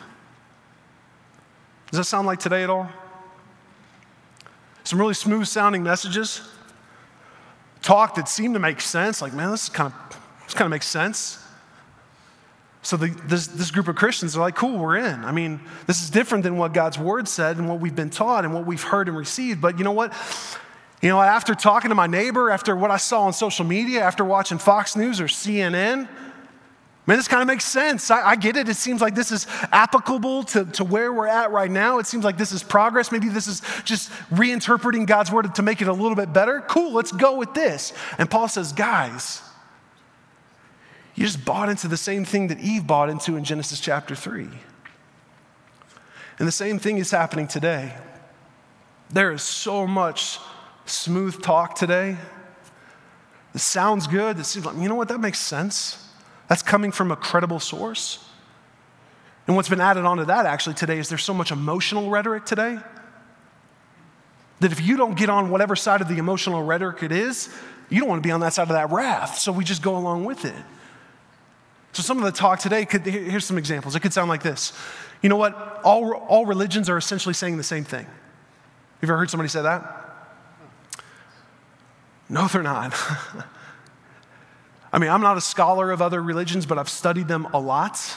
Does 1.90 1.98
that 1.98 2.04
sound 2.04 2.26
like 2.26 2.40
today 2.40 2.64
at 2.64 2.70
all? 2.70 2.90
Some 4.84 4.98
really 4.98 5.14
smooth 5.14 5.46
sounding 5.46 5.82
messages. 5.82 6.42
Talk 7.80 8.16
that 8.16 8.28
seemed 8.28 8.54
to 8.54 8.60
make 8.60 8.80
sense. 8.80 9.22
Like, 9.22 9.32
man, 9.32 9.50
this 9.50 9.68
kind 9.68 9.92
of 9.92 10.20
this 10.44 10.54
kind 10.54 10.66
of 10.66 10.70
makes 10.70 10.86
sense. 10.86 11.38
So 12.82 12.96
the, 12.96 13.08
this, 13.26 13.46
this 13.46 13.70
group 13.70 13.86
of 13.86 13.94
Christians 13.94 14.36
are 14.36 14.40
like, 14.40 14.56
cool, 14.56 14.76
we're 14.76 14.96
in. 14.96 15.24
I 15.24 15.30
mean, 15.30 15.60
this 15.86 16.02
is 16.02 16.10
different 16.10 16.42
than 16.42 16.56
what 16.56 16.74
God's 16.74 16.98
word 16.98 17.28
said 17.28 17.56
and 17.56 17.68
what 17.68 17.78
we've 17.78 17.94
been 17.94 18.10
taught 18.10 18.44
and 18.44 18.52
what 18.52 18.66
we've 18.66 18.82
heard 18.82 19.06
and 19.06 19.16
received. 19.16 19.60
But 19.60 19.78
you 19.78 19.84
know 19.84 19.92
what? 19.92 20.12
You 21.02 21.08
know, 21.08 21.20
after 21.20 21.54
talking 21.54 21.88
to 21.88 21.94
my 21.94 22.06
neighbor, 22.06 22.50
after 22.50 22.74
what 22.76 22.90
I 22.90 22.96
saw 22.96 23.22
on 23.24 23.32
social 23.32 23.66
media, 23.66 24.02
after 24.02 24.24
watching 24.24 24.58
Fox 24.58 24.96
News 24.96 25.20
or 25.20 25.26
CNN, 25.26 26.08
Man, 27.04 27.16
this 27.16 27.26
kind 27.26 27.42
of 27.42 27.48
makes 27.48 27.64
sense. 27.64 28.12
I, 28.12 28.30
I, 28.30 28.36
get 28.36 28.56
it. 28.56 28.68
It 28.68 28.76
seems 28.76 29.00
like 29.00 29.16
this 29.16 29.32
is 29.32 29.48
applicable 29.72 30.44
to, 30.44 30.64
to 30.66 30.84
where 30.84 31.12
we're 31.12 31.26
at 31.26 31.50
right 31.50 31.70
now. 31.70 31.98
It 31.98 32.06
seems 32.06 32.24
like 32.24 32.38
this 32.38 32.52
is 32.52 32.62
progress. 32.62 33.10
Maybe 33.10 33.28
this 33.28 33.48
is 33.48 33.60
just 33.82 34.08
reinterpreting 34.30 35.08
God's 35.08 35.32
word 35.32 35.52
to 35.52 35.62
make 35.62 35.82
it 35.82 35.88
a 35.88 35.92
little 35.92 36.14
bit 36.14 36.32
better. 36.32 36.60
Cool, 36.60 36.92
let's 36.92 37.10
go 37.10 37.36
with 37.36 37.54
this. 37.54 37.92
And 38.18 38.30
Paul 38.30 38.46
says, 38.46 38.72
guys, 38.72 39.42
you 41.16 41.24
just 41.24 41.44
bought 41.44 41.68
into 41.68 41.88
the 41.88 41.96
same 41.96 42.24
thing 42.24 42.46
that 42.48 42.60
Eve 42.60 42.86
bought 42.86 43.10
into 43.10 43.36
in 43.36 43.42
Genesis 43.42 43.80
chapter 43.80 44.14
3. 44.14 44.48
And 46.38 46.46
the 46.46 46.52
same 46.52 46.78
thing 46.78 46.98
is 46.98 47.10
happening 47.10 47.48
today. 47.48 47.96
There 49.10 49.32
is 49.32 49.42
so 49.42 49.88
much 49.88 50.38
smooth 50.86 51.42
talk 51.42 51.74
today. 51.74 52.16
This 53.52 53.62
sounds 53.62 54.06
good. 54.06 54.36
This 54.36 54.48
seems 54.48 54.66
like, 54.66 54.76
you 54.76 54.88
know 54.88 54.94
what? 54.94 55.08
That 55.08 55.20
makes 55.20 55.38
sense. 55.38 56.08
That's 56.48 56.62
coming 56.62 56.92
from 56.92 57.10
a 57.10 57.16
credible 57.16 57.60
source. 57.60 58.24
And 59.46 59.56
what's 59.56 59.68
been 59.68 59.80
added 59.80 60.04
onto 60.04 60.24
that 60.26 60.46
actually 60.46 60.74
today 60.74 60.98
is 60.98 61.08
there's 61.08 61.24
so 61.24 61.34
much 61.34 61.50
emotional 61.50 62.10
rhetoric 62.10 62.44
today 62.44 62.78
that 64.60 64.72
if 64.72 64.80
you 64.80 64.96
don't 64.96 65.16
get 65.16 65.28
on 65.28 65.50
whatever 65.50 65.74
side 65.74 66.00
of 66.00 66.08
the 66.08 66.18
emotional 66.18 66.62
rhetoric 66.62 67.02
it 67.02 67.12
is, 67.12 67.52
you 67.90 67.98
don't 67.98 68.08
want 68.08 68.22
to 68.22 68.26
be 68.26 68.30
on 68.30 68.40
that 68.40 68.52
side 68.52 68.62
of 68.62 68.68
that 68.70 68.90
wrath. 68.90 69.38
So 69.38 69.50
we 69.52 69.64
just 69.64 69.82
go 69.82 69.96
along 69.96 70.24
with 70.24 70.44
it. 70.44 70.54
So 71.92 72.02
some 72.02 72.16
of 72.16 72.24
the 72.24 72.32
talk 72.32 72.58
today 72.60 72.86
could, 72.86 73.04
here's 73.04 73.44
some 73.44 73.58
examples. 73.58 73.94
It 73.94 74.00
could 74.00 74.12
sound 74.12 74.30
like 74.30 74.42
this. 74.42 74.72
You 75.20 75.28
know 75.28 75.36
what? 75.36 75.80
All, 75.84 76.12
all 76.12 76.46
religions 76.46 76.88
are 76.88 76.96
essentially 76.96 77.34
saying 77.34 77.58
the 77.58 77.62
same 77.62 77.84
thing. 77.84 78.04
Have 78.04 79.02
you 79.02 79.08
ever 79.08 79.18
heard 79.18 79.30
somebody 79.30 79.48
say 79.48 79.62
that? 79.62 80.01
No, 82.32 82.48
they're 82.48 82.62
not. 82.62 82.94
I 84.92 84.98
mean, 84.98 85.10
I'm 85.10 85.20
not 85.20 85.36
a 85.36 85.40
scholar 85.40 85.90
of 85.90 86.00
other 86.00 86.22
religions, 86.22 86.64
but 86.64 86.78
I've 86.78 86.88
studied 86.88 87.28
them 87.28 87.46
a 87.52 87.60
lot. 87.60 88.16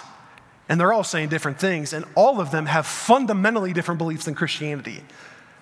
And 0.69 0.79
they're 0.79 0.93
all 0.93 1.03
saying 1.03 1.29
different 1.29 1.59
things, 1.59 1.93
and 1.93 2.05
all 2.15 2.39
of 2.39 2.49
them 2.49 2.65
have 2.65 2.87
fundamentally 2.87 3.73
different 3.73 3.97
beliefs 3.99 4.25
than 4.25 4.33
Christianity. 4.33 5.03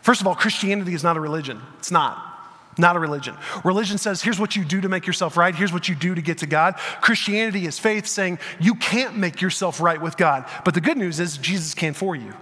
First 0.02 0.22
of 0.22 0.28
all, 0.28 0.36
Christianity 0.36 0.94
is 0.94 1.04
not 1.04 1.18
a 1.18 1.20
religion. 1.20 1.62
It's 1.80 1.92
not. 1.92 2.30
Not 2.78 2.96
a 2.96 3.00
religion. 3.00 3.36
Religion 3.64 3.98
says, 3.98 4.22
here's 4.22 4.40
what 4.40 4.56
you 4.56 4.64
do 4.64 4.82
to 4.82 4.90
make 4.90 5.08
yourself 5.08 5.36
right, 5.36 5.54
here's 5.54 5.74
what 5.74 5.90
you 5.90 5.96
do 5.96 6.14
to 6.14 6.22
get 6.22 6.38
to 6.40 6.48
God. 6.48 6.76
Christianity 7.02 7.66
is 7.66 7.80
faith 7.80 8.06
saying, 8.06 8.38
you 8.60 8.76
can't 8.76 9.18
make 9.18 9.42
yourself 9.42 9.82
right 9.82 10.00
with 10.00 10.16
God. 10.16 10.46
But 10.64 10.76
the 10.76 10.82
good 10.82 10.98
news 10.98 11.20
is, 11.20 11.38
Jesus 11.38 11.74
can 11.74 11.94
for 11.94 12.16
you 12.16 12.34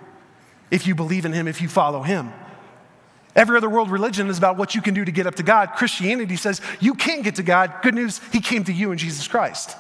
if 0.70 0.86
you 0.86 0.94
believe 0.94 1.26
in 1.26 1.34
Him, 1.34 1.48
if 1.48 1.62
you 1.62 1.70
follow 1.70 2.02
Him. 2.02 2.32
Every 3.36 3.56
other 3.56 3.70
world 3.70 3.90
religion 3.90 4.30
is 4.30 4.38
about 4.38 4.58
what 4.58 4.76
you 4.76 4.82
can 4.82 4.94
do 4.94 5.06
to 5.06 5.12
get 5.12 5.26
up 5.26 5.36
to 5.36 5.44
God. 5.44 5.74
Christianity 5.76 6.36
says, 6.36 6.60
you 6.80 6.94
can't 6.94 7.24
get 7.24 7.36
to 7.36 7.44
God. 7.44 7.74
Good 7.82 7.96
news, 7.96 8.20
He 8.32 8.42
came 8.42 8.64
to 8.66 8.74
you 8.74 8.92
in 8.92 8.98
Jesus 8.98 9.28
Christ. 9.28 9.78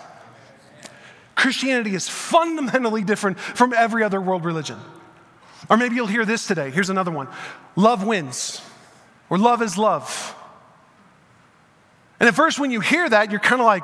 Christianity 1.35 1.95
is 1.95 2.07
fundamentally 2.07 3.03
different 3.03 3.39
from 3.39 3.73
every 3.73 4.03
other 4.03 4.21
world 4.21 4.45
religion. 4.45 4.79
Or 5.69 5.77
maybe 5.77 5.95
you'll 5.95 6.07
hear 6.07 6.25
this 6.25 6.47
today. 6.47 6.69
Here's 6.69 6.89
another 6.89 7.11
one 7.11 7.27
love 7.75 8.05
wins, 8.05 8.61
or 9.29 9.37
love 9.37 9.61
is 9.61 9.77
love. 9.77 10.35
And 12.19 12.27
at 12.27 12.35
first, 12.35 12.59
when 12.59 12.69
you 12.69 12.79
hear 12.79 13.09
that, 13.09 13.31
you're 13.31 13.39
kind 13.39 13.59
of 13.59 13.65
like, 13.65 13.83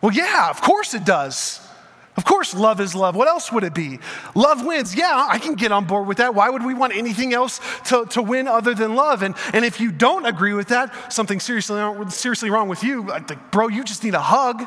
well, 0.00 0.12
yeah, 0.12 0.48
of 0.48 0.62
course 0.62 0.94
it 0.94 1.04
does. 1.04 1.60
Of 2.16 2.24
course, 2.24 2.54
love 2.54 2.80
is 2.80 2.94
love. 2.94 3.16
What 3.16 3.26
else 3.26 3.50
would 3.50 3.64
it 3.64 3.74
be? 3.74 3.98
Love 4.36 4.64
wins. 4.64 4.94
Yeah, 4.94 5.26
I 5.28 5.38
can 5.38 5.54
get 5.54 5.72
on 5.72 5.84
board 5.84 6.06
with 6.06 6.18
that. 6.18 6.34
Why 6.34 6.48
would 6.48 6.64
we 6.64 6.72
want 6.72 6.94
anything 6.94 7.34
else 7.34 7.60
to, 7.86 8.06
to 8.06 8.22
win 8.22 8.46
other 8.46 8.72
than 8.72 8.94
love? 8.94 9.22
And, 9.22 9.34
and 9.52 9.64
if 9.64 9.80
you 9.80 9.90
don't 9.90 10.24
agree 10.24 10.54
with 10.54 10.68
that, 10.68 11.12
something 11.12 11.40
seriously, 11.40 11.80
seriously 12.10 12.50
wrong 12.50 12.68
with 12.68 12.84
you, 12.84 13.02
like, 13.02 13.50
bro, 13.50 13.66
you 13.66 13.82
just 13.82 14.04
need 14.04 14.14
a 14.14 14.20
hug. 14.20 14.64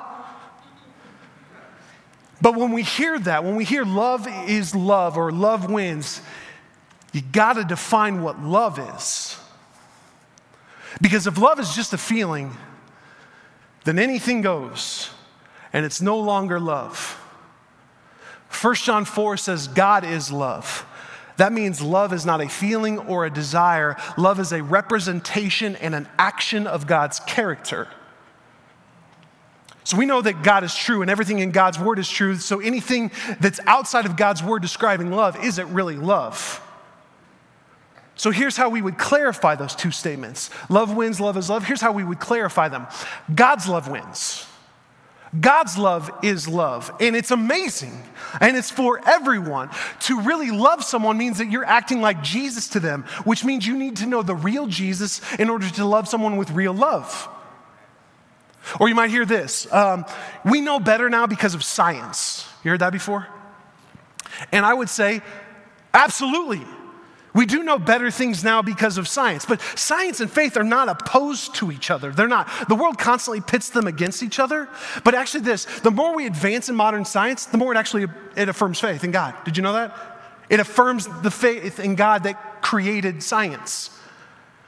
But 2.41 2.55
when 2.55 2.73
we 2.73 2.83
hear 2.83 3.17
that, 3.19 3.45
when 3.45 3.55
we 3.55 3.63
hear 3.63 3.83
love 3.83 4.27
is 4.47 4.75
love 4.75 5.17
or 5.17 5.31
love 5.31 5.71
wins, 5.71 6.21
you 7.13 7.21
got 7.21 7.53
to 7.53 7.63
define 7.63 8.21
what 8.21 8.41
love 8.41 8.77
is. 8.95 9.39
Because 10.99 11.27
if 11.27 11.37
love 11.37 11.59
is 11.59 11.73
just 11.73 11.93
a 11.93 11.97
feeling, 11.97 12.55
then 13.85 13.97
anything 13.99 14.41
goes 14.41 15.11
and 15.71 15.85
it's 15.85 16.01
no 16.01 16.19
longer 16.19 16.59
love. 16.59 17.23
1 18.61 18.75
John 18.75 19.05
4 19.05 19.37
says, 19.37 19.67
God 19.67 20.03
is 20.03 20.31
love. 20.31 20.85
That 21.37 21.53
means 21.53 21.81
love 21.81 22.13
is 22.13 22.25
not 22.25 22.41
a 22.41 22.49
feeling 22.49 22.97
or 22.97 23.25
a 23.25 23.29
desire, 23.29 23.95
love 24.17 24.39
is 24.39 24.51
a 24.51 24.63
representation 24.63 25.75
and 25.75 25.93
an 25.93 26.07
action 26.17 26.65
of 26.65 26.87
God's 26.87 27.19
character. 27.19 27.87
So 29.83 29.95
we 29.95 30.05
know 30.05 30.21
that 30.21 30.43
God 30.43 30.63
is 30.63 30.75
true 30.75 31.01
and 31.01 31.09
everything 31.09 31.39
in 31.39 31.51
God's 31.51 31.79
word 31.79 31.97
is 31.99 32.09
true. 32.09 32.35
So 32.35 32.59
anything 32.59 33.11
that's 33.39 33.59
outside 33.65 34.05
of 34.05 34.17
God's 34.17 34.43
word 34.43 34.61
describing 34.61 35.11
love 35.11 35.41
isn't 35.41 35.73
really 35.73 35.95
love. 35.95 36.61
So 38.15 38.31
here's 38.31 38.57
how 38.57 38.67
we 38.67 38.81
would 38.81 38.97
clarify 38.97 39.55
those 39.55 39.75
two 39.75 39.91
statements 39.91 40.49
love 40.69 40.93
wins, 40.93 41.21
love 41.21 41.37
is 41.37 41.49
love. 41.49 41.63
Here's 41.65 41.79
how 41.79 41.91
we 41.91 42.03
would 42.03 42.19
clarify 42.19 42.67
them 42.67 42.87
God's 43.33 43.69
love 43.69 43.87
wins. 43.87 44.45
God's 45.39 45.77
love 45.77 46.09
is 46.23 46.47
love, 46.47 46.91
and 46.99 47.15
it's 47.15 47.31
amazing, 47.31 48.01
and 48.39 48.55
it's 48.55 48.71
for 48.71 49.01
everyone. 49.05 49.69
To 50.01 50.21
really 50.21 50.51
love 50.51 50.83
someone 50.83 51.17
means 51.17 51.37
that 51.39 51.51
you're 51.51 51.65
acting 51.65 52.01
like 52.01 52.23
Jesus 52.23 52.69
to 52.69 52.79
them, 52.79 53.03
which 53.23 53.43
means 53.43 53.67
you 53.67 53.77
need 53.77 53.97
to 53.97 54.05
know 54.05 54.21
the 54.21 54.35
real 54.35 54.67
Jesus 54.67 55.21
in 55.35 55.49
order 55.49 55.69
to 55.69 55.85
love 55.85 56.07
someone 56.07 56.37
with 56.37 56.51
real 56.51 56.73
love. 56.73 57.29
Or 58.79 58.89
you 58.89 58.95
might 58.95 59.09
hear 59.09 59.25
this 59.25 59.71
um, 59.73 60.05
we 60.45 60.61
know 60.61 60.79
better 60.79 61.09
now 61.09 61.27
because 61.27 61.53
of 61.53 61.63
science. 61.63 62.47
You 62.63 62.71
heard 62.71 62.81
that 62.81 62.91
before? 62.91 63.27
And 64.51 64.65
I 64.65 64.73
would 64.73 64.89
say, 64.89 65.21
absolutely. 65.93 66.61
We 67.37 67.45
do 67.45 67.61
know 67.61 67.77
better 67.77 68.09
things 68.09 68.43
now 68.43 68.63
because 68.63 68.97
of 68.97 69.07
science, 69.07 69.45
but 69.45 69.61
science 69.77 70.21
and 70.21 70.31
faith 70.31 70.57
are 70.57 70.63
not 70.63 70.89
opposed 70.89 71.53
to 71.57 71.71
each 71.71 71.91
other. 71.91 72.11
They're 72.11 72.27
not. 72.27 72.49
The 72.67 72.73
world 72.73 72.97
constantly 72.97 73.41
pits 73.41 73.69
them 73.69 73.85
against 73.85 74.23
each 74.23 74.39
other. 74.39 74.67
But 75.03 75.13
actually, 75.13 75.41
this 75.41 75.65
the 75.81 75.91
more 75.91 76.15
we 76.15 76.25
advance 76.25 76.67
in 76.67 76.75
modern 76.75 77.05
science, 77.05 77.45
the 77.45 77.59
more 77.59 77.71
it 77.71 77.77
actually 77.77 78.07
it 78.35 78.49
affirms 78.49 78.79
faith 78.79 79.03
in 79.03 79.11
God. 79.11 79.35
Did 79.45 79.55
you 79.55 79.61
know 79.61 79.73
that? 79.73 79.95
It 80.49 80.59
affirms 80.59 81.07
the 81.21 81.29
faith 81.29 81.79
in 81.79 81.93
God 81.93 82.23
that 82.23 82.63
created 82.63 83.21
science. 83.21 83.91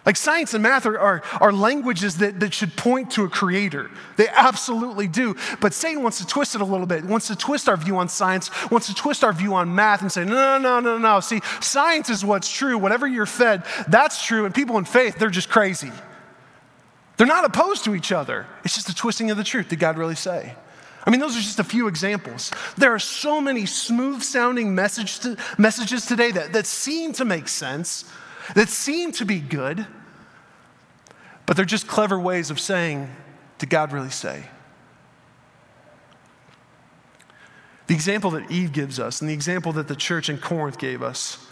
Like 0.10 0.18
science 0.18 0.56
and 0.56 0.64
math 0.64 0.88
are, 0.88 0.98
are, 0.98 1.22
are, 1.40 1.54
languages 1.54 2.18
that, 2.18 2.40
that 2.40 2.52
should 2.52 2.76
point 2.76 3.12
to 3.12 3.26
a 3.26 3.30
creator. 3.30 3.92
They 4.18 4.28
absolutely 4.28 5.08
do. 5.08 5.36
But 5.62 5.72
Satan 5.72 6.02
wants 6.02 6.18
to 6.18 6.26
twist 6.26 6.56
it 6.56 6.62
a 6.62 6.66
little 6.66 6.88
bit, 6.88 7.04
wants 7.04 7.28
to 7.28 7.36
twist 7.36 7.70
our 7.70 7.78
view 7.78 7.96
on 7.98 8.10
science, 8.10 8.50
wants 8.72 8.88
to 8.88 8.96
twist 8.96 9.24
our 9.24 9.32
view 9.32 9.54
on 9.54 9.76
math 9.76 10.02
and 10.02 10.12
say, 10.12 10.26
no, 10.26 10.58
no, 10.58 10.80
no, 10.80 10.98
no. 10.98 10.98
No. 10.98 11.20
See, 11.20 11.42
science 11.62 12.10
is 12.10 12.26
what's 12.26 12.52
true. 12.52 12.76
Whatever 12.80 13.06
you're 13.06 13.28
fed, 13.28 13.62
that's 13.88 14.26
true. 14.26 14.46
And 14.46 14.56
people 14.56 14.80
in 14.80 14.86
faith, 14.86 15.20
they're 15.20 15.30
just 15.30 15.48
crazy. 15.48 15.92
They're 17.18 17.28
not 17.28 17.46
opposed 17.46 17.84
to 17.84 17.94
each 17.94 18.12
other. 18.12 18.48
It's 18.66 18.74
just 18.74 18.90
a 18.90 18.96
twisting 18.96 19.30
of 19.30 19.38
the 19.38 19.44
truth. 19.44 19.70
Did 19.70 19.78
God 19.78 19.96
really 20.00 20.16
say? 20.16 20.56
I 21.06 21.12
mean, 21.12 21.20
those 21.20 21.38
are 21.38 21.42
just 21.42 21.60
a 21.60 21.64
few 21.64 21.88
examples. 21.88 22.52
There 22.78 22.96
are 22.96 22.98
so 22.98 23.40
many 23.40 23.68
smooth 23.68 24.24
sounding 24.24 24.74
message 24.74 25.20
to, 25.20 25.38
messages 25.60 26.08
today 26.08 26.32
that, 26.32 26.54
that 26.54 26.66
seem 26.66 27.14
to 27.14 27.26
make 27.26 27.48
sense, 27.48 28.12
that 28.56 28.70
seem 28.70 29.12
to 29.12 29.26
be 29.26 29.40
good 29.40 29.86
but 31.50 31.56
they're 31.56 31.66
just 31.66 31.88
clever 31.88 32.20
ways 32.20 32.52
of 32.52 32.60
saying, 32.60 33.10
Did 33.58 33.72
God 33.72 33.92
really 33.92 34.12
say? 34.12 34.44
The 37.88 37.96
example 37.96 38.30
that 38.30 38.52
Eve 38.52 38.72
gives 38.72 39.00
us, 39.00 39.20
and 39.20 39.28
the 39.28 39.34
example 39.34 39.72
that 39.72 39.88
the 39.88 39.96
church 39.96 40.30
in 40.30 40.38
Corinth 40.38 40.78
gave 40.78 41.02
us, 41.02 41.44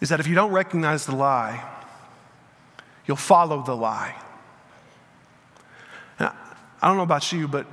is 0.00 0.08
that 0.08 0.18
if 0.18 0.26
you 0.26 0.34
don't 0.34 0.50
recognize 0.50 1.04
the 1.04 1.14
lie, 1.14 1.62
you'll 3.04 3.18
follow 3.18 3.62
the 3.62 3.76
lie. 3.76 4.16
Now, 6.18 6.34
I 6.80 6.88
don't 6.88 6.96
know 6.96 7.02
about 7.02 7.30
you, 7.32 7.48
but 7.48 7.66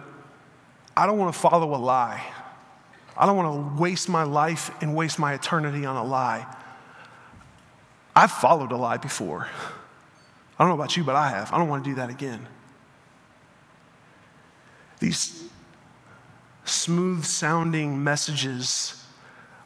I 0.98 1.06
don't 1.06 1.18
want 1.18 1.34
to 1.34 1.40
follow 1.40 1.74
a 1.74 1.80
lie. 1.80 2.22
I 3.16 3.26
don't 3.26 3.38
want 3.38 3.78
to 3.78 3.82
waste 3.82 4.10
my 4.10 4.24
life 4.24 4.72
and 4.82 4.94
waste 4.94 5.20
my 5.20 5.36
eternity 5.36 5.86
on 5.86 5.96
a 5.96 6.04
lie. 6.04 6.46
I've 8.14 8.32
followed 8.32 8.74
a 8.74 8.78
lie 8.78 8.98
before. 8.98 9.48
I 10.58 10.64
don't 10.64 10.70
know 10.70 10.76
about 10.76 10.98
you, 10.98 11.04
but 11.04 11.16
I 11.16 11.30
have. 11.30 11.54
I 11.54 11.58
don't 11.58 11.70
want 11.70 11.84
to 11.84 11.90
do 11.90 11.96
that 11.98 12.10
again. 12.10 12.48
These 15.00 15.44
smooth 16.66 17.24
sounding 17.24 18.04
messages 18.04 19.06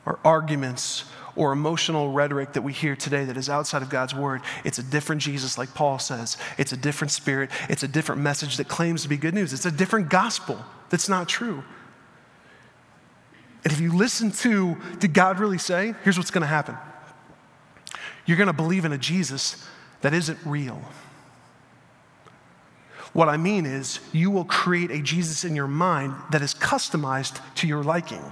or 0.06 0.20
arguments 0.26 1.06
or 1.36 1.54
emotional 1.54 2.12
rhetoric 2.12 2.54
that 2.54 2.62
we 2.62 2.74
hear 2.74 2.96
today 2.96 3.24
that 3.24 3.38
is 3.38 3.50
outside 3.50 3.82
of 3.82 3.90
God's 3.90 4.14
word, 4.14 4.42
it's 4.66 4.80
a 4.80 4.84
different 4.84 5.22
Jesus, 5.22 5.58
like 5.58 5.74
Paul 5.74 5.98
says. 5.98 6.38
It's 6.58 6.74
a 6.74 6.78
different 6.78 7.12
spirit. 7.12 7.50
It's 7.70 7.84
a 7.84 7.88
different 7.88 8.22
message 8.22 8.58
that 8.58 8.68
claims 8.68 9.04
to 9.04 9.10
be 9.10 9.16
good 9.16 9.34
news. 9.34 9.54
It's 9.54 9.66
a 9.66 9.72
different 9.72 10.10
gospel 10.10 10.60
that's 10.90 11.08
not 11.08 11.30
true. 11.30 11.64
And 13.64 13.72
if 13.72 13.80
you 13.80 13.96
listen 13.96 14.32
to, 14.32 14.76
did 15.00 15.14
God 15.14 15.40
really 15.40 15.60
say? 15.60 15.94
Here's 16.04 16.18
what's 16.18 16.32
going 16.32 16.42
to 16.42 16.48
happen 16.48 16.78
you're 18.26 18.38
going 18.38 18.48
to 18.48 18.54
believe 18.54 18.86
in 18.86 18.92
a 18.92 18.98
Jesus 18.98 19.68
that 20.02 20.14
isn't 20.14 20.40
real. 20.46 20.82
What 23.14 23.28
I 23.28 23.38
mean 23.38 23.66
is, 23.66 24.00
you 24.14 24.32
will 24.32 24.46
create 24.46 24.90
a 24.90 25.02
Jesus 25.02 25.44
in 25.44 25.56
your 25.56 25.68
mind 25.68 26.16
that 26.32 26.42
is 26.42 26.54
customized 26.54 27.42
to 27.56 27.68
your 27.68 27.84
liking. 27.84 28.24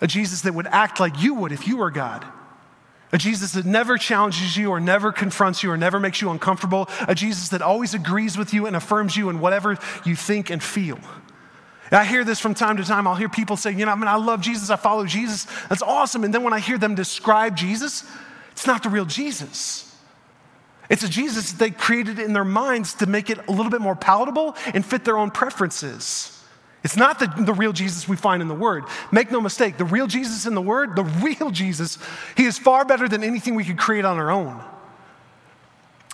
A 0.00 0.06
Jesus 0.06 0.40
that 0.42 0.54
would 0.54 0.66
act 0.66 0.98
like 0.98 1.22
you 1.22 1.34
would 1.34 1.52
if 1.52 1.68
you 1.68 1.76
were 1.76 1.90
God. 1.90 2.26
A 3.12 3.18
Jesus 3.18 3.52
that 3.52 3.66
never 3.66 3.98
challenges 3.98 4.56
you 4.56 4.70
or 4.70 4.80
never 4.80 5.12
confronts 5.12 5.62
you 5.62 5.70
or 5.70 5.76
never 5.76 6.00
makes 6.00 6.20
you 6.20 6.30
uncomfortable. 6.30 6.88
A 7.08 7.14
Jesus 7.14 7.48
that 7.50 7.62
always 7.62 7.92
agrees 7.92 8.38
with 8.38 8.54
you 8.54 8.66
and 8.66 8.74
affirms 8.74 9.16
you 9.16 9.30
in 9.30 9.40
whatever 9.40 9.78
you 10.04 10.16
think 10.16 10.50
and 10.50 10.62
feel. 10.62 10.98
I 11.92 12.04
hear 12.04 12.24
this 12.24 12.38
from 12.38 12.54
time 12.54 12.76
to 12.76 12.84
time. 12.84 13.08
I'll 13.08 13.16
hear 13.16 13.28
people 13.28 13.56
say, 13.56 13.72
you 13.72 13.84
know, 13.84 13.90
I 13.90 13.96
mean, 13.96 14.06
I 14.06 14.14
love 14.14 14.40
Jesus, 14.40 14.70
I 14.70 14.76
follow 14.76 15.06
Jesus. 15.06 15.46
That's 15.68 15.82
awesome. 15.82 16.22
And 16.22 16.32
then 16.32 16.44
when 16.44 16.52
I 16.52 16.60
hear 16.60 16.78
them 16.78 16.94
describe 16.94 17.56
Jesus, 17.56 18.04
it's 18.60 18.66
not 18.66 18.82
the 18.82 18.90
real 18.90 19.06
Jesus. 19.06 19.90
It's 20.90 21.02
a 21.02 21.08
Jesus 21.08 21.52
that 21.52 21.58
they 21.58 21.70
created 21.70 22.18
in 22.18 22.34
their 22.34 22.44
minds 22.44 22.92
to 22.96 23.06
make 23.06 23.30
it 23.30 23.38
a 23.48 23.50
little 23.50 23.70
bit 23.70 23.80
more 23.80 23.96
palatable 23.96 24.54
and 24.74 24.84
fit 24.84 25.02
their 25.02 25.16
own 25.16 25.30
preferences. 25.30 26.38
It's 26.84 26.94
not 26.94 27.18
the, 27.18 27.32
the 27.38 27.54
real 27.54 27.72
Jesus 27.72 28.06
we 28.06 28.16
find 28.16 28.42
in 28.42 28.48
the 28.48 28.54
Word. 28.54 28.84
Make 29.10 29.30
no 29.30 29.40
mistake, 29.40 29.78
the 29.78 29.86
real 29.86 30.06
Jesus 30.06 30.44
in 30.44 30.54
the 30.54 30.60
Word, 30.60 30.94
the 30.94 31.04
real 31.22 31.50
Jesus, 31.50 31.96
he 32.36 32.44
is 32.44 32.58
far 32.58 32.84
better 32.84 33.08
than 33.08 33.24
anything 33.24 33.54
we 33.54 33.64
could 33.64 33.78
create 33.78 34.04
on 34.04 34.18
our 34.18 34.30
own. 34.30 34.62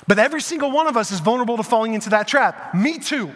But 0.06 0.20
every 0.20 0.40
single 0.40 0.70
one 0.70 0.86
of 0.86 0.96
us 0.96 1.10
is 1.10 1.18
vulnerable 1.18 1.56
to 1.56 1.64
falling 1.64 1.94
into 1.94 2.10
that 2.10 2.28
trap. 2.28 2.72
Me 2.76 3.00
too. 3.00 3.32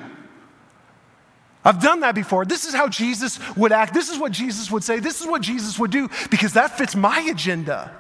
I've 1.65 1.83
done 1.83 1.99
that 2.01 2.15
before. 2.15 2.45
This 2.45 2.65
is 2.65 2.75
how 2.75 2.87
Jesus 2.87 3.41
would 3.57 3.73
act. 3.73 3.93
This 3.93 4.09
is 4.09 4.21
what 4.21 4.31
Jesus 4.31 4.71
would 4.71 4.85
say. 4.85 5.01
This 5.01 5.21
is 5.21 5.27
what 5.27 5.43
Jesus 5.43 5.81
would 5.81 5.91
do 5.91 6.09
because 6.31 6.53
that 6.53 6.79
fits 6.79 6.95
my 6.95 7.23
agenda. 7.23 7.97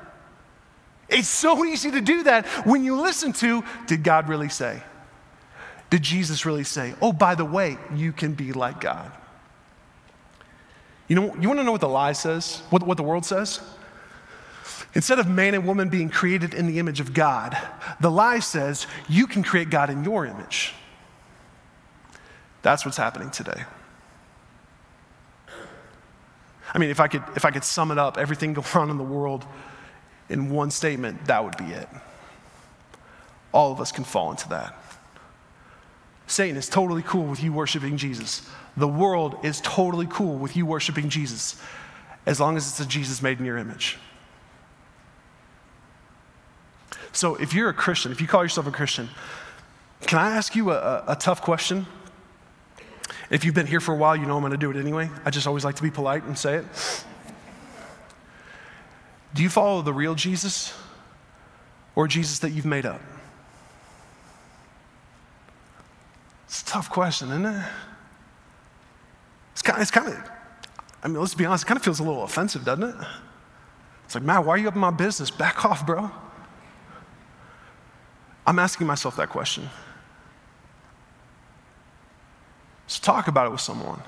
It's 1.10 1.28
so 1.28 1.64
easy 1.64 1.90
to 1.90 2.00
do 2.00 2.22
that 2.24 2.46
when 2.64 2.84
you 2.84 3.00
listen 3.00 3.32
to 3.34 3.64
did 3.86 4.02
God 4.02 4.28
really 4.28 4.48
say? 4.48 4.82
Did 5.90 6.02
Jesus 6.02 6.46
really 6.46 6.62
say, 6.62 6.94
oh, 7.02 7.12
by 7.12 7.34
the 7.34 7.44
way, 7.44 7.76
you 7.94 8.12
can 8.12 8.34
be 8.34 8.52
like 8.52 8.80
God? 8.80 9.10
You 11.08 11.16
know, 11.16 11.34
you 11.34 11.48
want 11.48 11.58
to 11.58 11.64
know 11.64 11.72
what 11.72 11.80
the 11.80 11.88
lie 11.88 12.12
says? 12.12 12.62
What, 12.70 12.84
what 12.84 12.96
the 12.96 13.02
world 13.02 13.26
says? 13.26 13.60
Instead 14.94 15.18
of 15.18 15.28
man 15.28 15.54
and 15.54 15.66
woman 15.66 15.88
being 15.88 16.08
created 16.08 16.54
in 16.54 16.68
the 16.68 16.78
image 16.78 17.00
of 17.00 17.12
God, 17.12 17.56
the 18.00 18.10
lie 18.10 18.38
says 18.38 18.86
you 19.08 19.26
can 19.26 19.42
create 19.42 19.70
God 19.70 19.90
in 19.90 20.04
your 20.04 20.24
image. 20.24 20.74
That's 22.62 22.84
what's 22.84 22.96
happening 22.96 23.30
today. 23.30 23.64
I 26.72 26.78
mean, 26.78 26.90
if 26.90 27.00
I 27.00 27.08
could, 27.08 27.24
if 27.34 27.44
I 27.44 27.50
could 27.50 27.64
sum 27.64 27.90
it 27.90 27.98
up, 27.98 28.16
everything 28.16 28.52
going 28.54 28.66
on 28.74 28.90
in 28.90 28.96
the 28.96 29.04
world 29.04 29.44
in 30.30 30.48
one 30.48 30.70
statement, 30.70 31.26
that 31.26 31.44
would 31.44 31.56
be 31.56 31.64
it. 31.64 31.88
All 33.52 33.72
of 33.72 33.80
us 33.80 33.92
can 33.92 34.04
fall 34.04 34.30
into 34.30 34.48
that. 34.50 34.74
Satan 36.26 36.56
is 36.56 36.68
totally 36.68 37.02
cool 37.02 37.24
with 37.24 37.42
you 37.42 37.52
worshiping 37.52 37.96
Jesus. 37.96 38.48
The 38.76 38.86
world 38.86 39.36
is 39.42 39.60
totally 39.62 40.06
cool 40.08 40.36
with 40.36 40.56
you 40.56 40.64
worshiping 40.64 41.08
Jesus 41.08 41.60
as 42.24 42.38
long 42.38 42.56
as 42.56 42.68
it's 42.68 42.78
a 42.78 42.86
Jesus 42.86 43.20
made 43.20 43.40
in 43.40 43.44
your 43.44 43.58
image. 43.58 43.98
So, 47.12 47.34
if 47.34 47.52
you're 47.52 47.68
a 47.68 47.74
Christian, 47.74 48.12
if 48.12 48.20
you 48.20 48.28
call 48.28 48.44
yourself 48.44 48.68
a 48.68 48.70
Christian, 48.70 49.08
can 50.02 50.20
I 50.20 50.36
ask 50.36 50.54
you 50.54 50.70
a, 50.70 51.02
a 51.08 51.16
tough 51.16 51.42
question? 51.42 51.86
If 53.30 53.44
you've 53.44 53.54
been 53.54 53.66
here 53.66 53.80
for 53.80 53.92
a 53.92 53.96
while, 53.96 54.14
you 54.14 54.26
know 54.26 54.36
I'm 54.36 54.42
going 54.42 54.52
to 54.52 54.58
do 54.58 54.70
it 54.70 54.76
anyway. 54.76 55.10
I 55.24 55.30
just 55.30 55.48
always 55.48 55.64
like 55.64 55.74
to 55.76 55.82
be 55.82 55.90
polite 55.90 56.22
and 56.22 56.38
say 56.38 56.56
it. 56.56 56.64
Do 59.34 59.42
you 59.42 59.48
follow 59.48 59.82
the 59.82 59.92
real 59.92 60.14
Jesus 60.14 60.74
or 61.94 62.08
Jesus 62.08 62.40
that 62.40 62.50
you've 62.50 62.66
made 62.66 62.86
up? 62.86 63.00
It's 66.46 66.62
a 66.62 66.64
tough 66.64 66.90
question, 66.90 67.28
isn't 67.28 67.46
it? 67.46 67.64
It's 69.52 69.62
kind, 69.62 69.76
of, 69.76 69.82
it's 69.82 69.90
kind 69.90 70.08
of, 70.08 70.30
I 71.02 71.08
mean, 71.08 71.20
let's 71.20 71.34
be 71.34 71.44
honest, 71.44 71.64
it 71.64 71.66
kind 71.66 71.76
of 71.76 71.84
feels 71.84 72.00
a 72.00 72.02
little 72.02 72.24
offensive, 72.24 72.64
doesn't 72.64 72.82
it? 72.82 72.94
It's 74.04 74.14
like, 74.16 74.24
man, 74.24 74.44
why 74.44 74.54
are 74.54 74.58
you 74.58 74.66
up 74.66 74.74
in 74.74 74.80
my 74.80 74.90
business? 74.90 75.30
Back 75.30 75.64
off, 75.66 75.86
bro. 75.86 76.10
I'm 78.46 78.58
asking 78.58 78.86
myself 78.88 79.16
that 79.16 79.28
question. 79.28 79.68
So 82.88 83.00
talk 83.00 83.28
about 83.28 83.46
it 83.46 83.52
with 83.52 83.60
someone. 83.60 84.02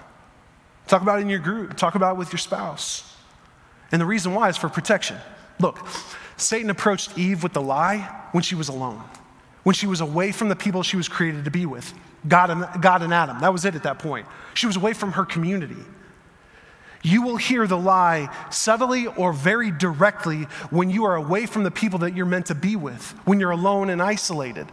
Talk 0.89 1.03
about 1.03 1.21
it 1.21 1.23
in 1.23 1.29
your 1.29 1.39
group. 1.39 1.77
Talk 1.77 1.95
about 1.95 2.17
it 2.17 2.19
with 2.19 2.33
your 2.33 2.39
spouse. 2.39 3.12
And 3.93 4.01
the 4.01 4.07
reason 4.07 4.35
why 4.35 4.49
is 4.49 4.57
for 4.57 4.69
protection. 4.69 5.19
Look, 5.61 5.87
Satan 6.37 6.71
approached 6.71 7.17
Eve 7.17 7.43
with 7.43 7.53
the 7.53 7.61
lie 7.61 7.99
when 8.33 8.43
she 8.43 8.55
was 8.55 8.69
alone, 8.69 9.03
when 9.63 9.75
she 9.75 9.87
was 9.87 10.01
away 10.01 10.33
from 10.33 10.49
the 10.49 10.57
people 10.57 10.83
she 10.83 10.97
was 10.97 11.09
created 11.09 11.45
to 11.45 11.51
be 11.51 11.67
with 11.67 11.93
God 12.27 12.51
and, 12.51 12.83
God 12.83 13.03
and 13.03 13.13
Adam. 13.13 13.41
That 13.41 13.53
was 13.53 13.65
it 13.65 13.75
at 13.75 13.83
that 13.83 13.99
point. 13.99 14.27
She 14.55 14.67
was 14.67 14.77
away 14.77 14.93
from 14.93 15.13
her 15.13 15.25
community. 15.25 15.77
You 17.03 17.23
will 17.23 17.37
hear 17.37 17.67
the 17.67 17.77
lie 17.77 18.33
subtly 18.51 19.09
or 19.09 19.33
very 19.33 19.73
directly 19.73 20.45
when 20.71 20.89
you 20.89 21.05
are 21.05 21.17
away 21.17 21.47
from 21.47 21.65
the 21.65 21.71
people 21.71 21.99
that 22.01 22.17
you're 22.17 22.27
meant 22.27 22.47
to 22.47 22.55
be 22.55 22.77
with, 22.77 23.11
when 23.25 23.41
you're 23.41 23.51
alone 23.51 23.91
and 23.91 24.01
isolated. 24.01 24.69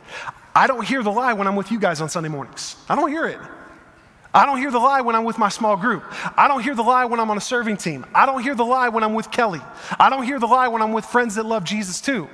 I 0.56 0.68
don't 0.68 0.86
hear 0.86 1.02
the 1.02 1.12
lie 1.12 1.34
when 1.34 1.48
I'm 1.48 1.56
with 1.56 1.72
you 1.72 1.80
guys 1.80 2.02
on 2.02 2.10
Sunday 2.10 2.30
mornings. 2.30 2.76
I 2.88 2.96
don't 2.96 3.10
hear 3.10 3.26
it. 3.26 3.40
I 4.34 4.46
don't 4.46 4.60
hear 4.60 4.70
the 4.70 4.80
lie 4.80 5.02
when 5.02 5.16
I'm 5.16 5.24
with 5.24 5.40
my 5.40 5.50
small 5.50 5.76
group. 5.76 6.04
I 6.38 6.48
don't 6.48 6.62
hear 6.62 6.76
the 6.76 6.84
lie 6.84 7.06
when 7.06 7.20
I'm 7.20 7.32
on 7.32 7.38
a 7.38 7.42
serving 7.42 7.78
team. 7.78 8.06
I 8.14 8.26
don't 8.26 8.44
hear 8.44 8.54
the 8.54 8.66
lie 8.66 8.90
when 8.90 9.04
I'm 9.04 9.16
with 9.16 9.32
Kelly. 9.32 9.62
I 10.00 10.10
don't 10.10 10.24
hear 10.24 10.40
the 10.40 10.46
lie 10.46 10.68
when 10.68 10.82
I'm 10.82 10.94
with 10.94 11.06
friends 11.06 11.36
that 11.36 11.46
love 11.46 11.64
Jesus 11.64 12.00
too. 12.00 12.28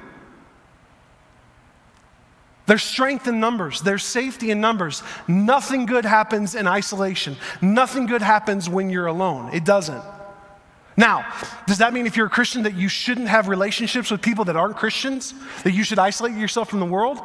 There's 2.66 2.84
strength 2.84 3.28
in 3.28 3.40
numbers, 3.40 3.82
there's 3.82 4.04
safety 4.04 4.52
in 4.52 4.60
numbers. 4.60 5.04
Nothing 5.28 5.86
good 5.86 6.04
happens 6.04 6.56
in 6.56 6.68
isolation, 6.68 7.38
nothing 7.62 8.08
good 8.08 8.22
happens 8.24 8.70
when 8.70 8.90
you're 8.90 9.06
alone. 9.06 9.54
It 9.54 9.64
doesn't. 9.64 10.04
Now, 10.98 11.32
does 11.68 11.80
that 11.80 11.94
mean 11.94 12.08
if 12.08 12.16
you're 12.16 12.28
a 12.28 12.30
Christian 12.30 12.64
that 12.64 12.74
you 12.74 12.88
shouldn't 12.88 13.28
have 13.28 13.50
relationships 13.50 14.10
with 14.10 14.22
people 14.22 14.46
that 14.46 14.56
aren't 14.56 14.78
Christians? 14.78 15.34
That 15.64 15.74
you 15.74 15.84
should 15.84 16.00
isolate 16.00 16.36
yourself 16.36 16.70
from 16.70 16.80
the 16.80 16.86
world? 16.86 17.20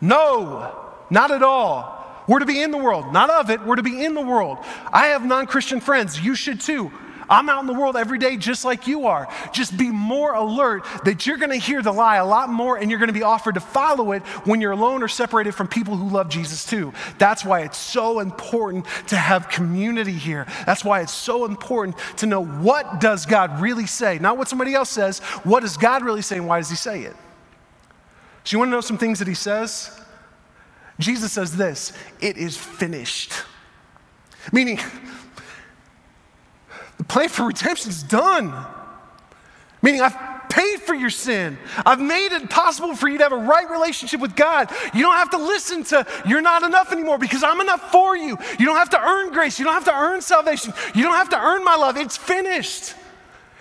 No, 0.00 0.76
not 1.08 1.30
at 1.30 1.42
all. 1.42 1.95
We're 2.26 2.40
to 2.40 2.46
be 2.46 2.62
in 2.62 2.70
the 2.70 2.78
world, 2.78 3.12
not 3.12 3.30
of 3.30 3.50
it, 3.50 3.64
we're 3.64 3.76
to 3.76 3.82
be 3.82 4.04
in 4.04 4.14
the 4.14 4.20
world. 4.20 4.58
I 4.92 5.08
have 5.08 5.24
non 5.24 5.46
Christian 5.46 5.80
friends, 5.80 6.20
you 6.20 6.34
should 6.34 6.60
too. 6.60 6.90
I'm 7.28 7.48
out 7.48 7.60
in 7.60 7.66
the 7.66 7.74
world 7.74 7.96
every 7.96 8.18
day 8.18 8.36
just 8.36 8.64
like 8.64 8.86
you 8.86 9.06
are. 9.06 9.28
Just 9.52 9.76
be 9.76 9.90
more 9.90 10.34
alert 10.34 10.84
that 11.04 11.26
you're 11.26 11.38
going 11.38 11.50
to 11.50 11.56
hear 11.56 11.82
the 11.82 11.92
lie 11.92 12.16
a 12.16 12.26
lot 12.26 12.48
more 12.48 12.76
and 12.76 12.90
you're 12.90 13.00
going 13.00 13.08
to 13.08 13.12
be 13.12 13.22
offered 13.22 13.54
to 13.54 13.60
follow 13.60 14.12
it 14.12 14.22
when 14.44 14.60
you're 14.60 14.72
alone 14.72 15.02
or 15.02 15.08
separated 15.08 15.52
from 15.52 15.66
people 15.66 15.96
who 15.96 16.08
love 16.08 16.28
Jesus 16.28 16.64
too. 16.64 16.92
That's 17.18 17.44
why 17.44 17.60
it's 17.62 17.78
so 17.78 18.20
important 18.20 18.86
to 19.08 19.16
have 19.16 19.48
community 19.48 20.12
here. 20.12 20.46
That's 20.66 20.84
why 20.84 21.00
it's 21.00 21.12
so 21.12 21.44
important 21.44 21.96
to 22.18 22.26
know 22.26 22.44
what 22.44 23.00
does 23.00 23.26
God 23.26 23.60
really 23.60 23.86
say? 23.86 24.18
Not 24.18 24.38
what 24.38 24.48
somebody 24.48 24.74
else 24.74 24.90
says. 24.90 25.18
What 25.42 25.60
does 25.60 25.76
God 25.76 26.04
really 26.04 26.22
say 26.22 26.36
and 26.36 26.46
why 26.46 26.58
does 26.58 26.70
he 26.70 26.76
say 26.76 27.02
it? 27.02 27.16
So 28.44 28.54
you 28.54 28.58
want 28.60 28.68
to 28.68 28.72
know 28.72 28.80
some 28.80 28.98
things 28.98 29.18
that 29.18 29.28
he 29.28 29.34
says? 29.34 30.00
Jesus 30.98 31.32
says 31.32 31.56
this 31.56 31.92
it 32.20 32.36
is 32.36 32.56
finished. 32.56 33.32
Meaning, 34.52 34.78
the 36.98 37.04
plan 37.04 37.28
for 37.28 37.46
redemption 37.46 37.90
is 37.90 38.02
done. 38.02 38.54
Meaning, 39.82 40.00
I've 40.00 40.48
paid 40.48 40.80
for 40.80 40.94
your 40.94 41.10
sin. 41.10 41.58
I've 41.84 42.00
made 42.00 42.32
it 42.32 42.48
possible 42.48 42.96
for 42.96 43.08
you 43.08 43.18
to 43.18 43.24
have 43.24 43.32
a 43.32 43.36
right 43.36 43.68
relationship 43.70 44.20
with 44.20 44.34
God. 44.34 44.70
You 44.94 45.02
don't 45.02 45.16
have 45.16 45.30
to 45.30 45.38
listen 45.38 45.84
to, 45.84 46.06
you're 46.26 46.40
not 46.40 46.62
enough 46.62 46.92
anymore 46.92 47.18
because 47.18 47.42
I'm 47.42 47.60
enough 47.60 47.92
for 47.92 48.16
you. 48.16 48.38
You 48.58 48.64
don't 48.64 48.76
have 48.76 48.90
to 48.90 49.00
earn 49.00 49.32
grace. 49.32 49.58
You 49.58 49.66
don't 49.66 49.74
have 49.74 49.84
to 49.84 49.94
earn 49.94 50.22
salvation. 50.22 50.72
You 50.94 51.02
don't 51.02 51.14
have 51.14 51.28
to 51.30 51.38
earn 51.38 51.62
my 51.62 51.76
love. 51.76 51.96
It's 51.96 52.16
finished. 52.16 52.94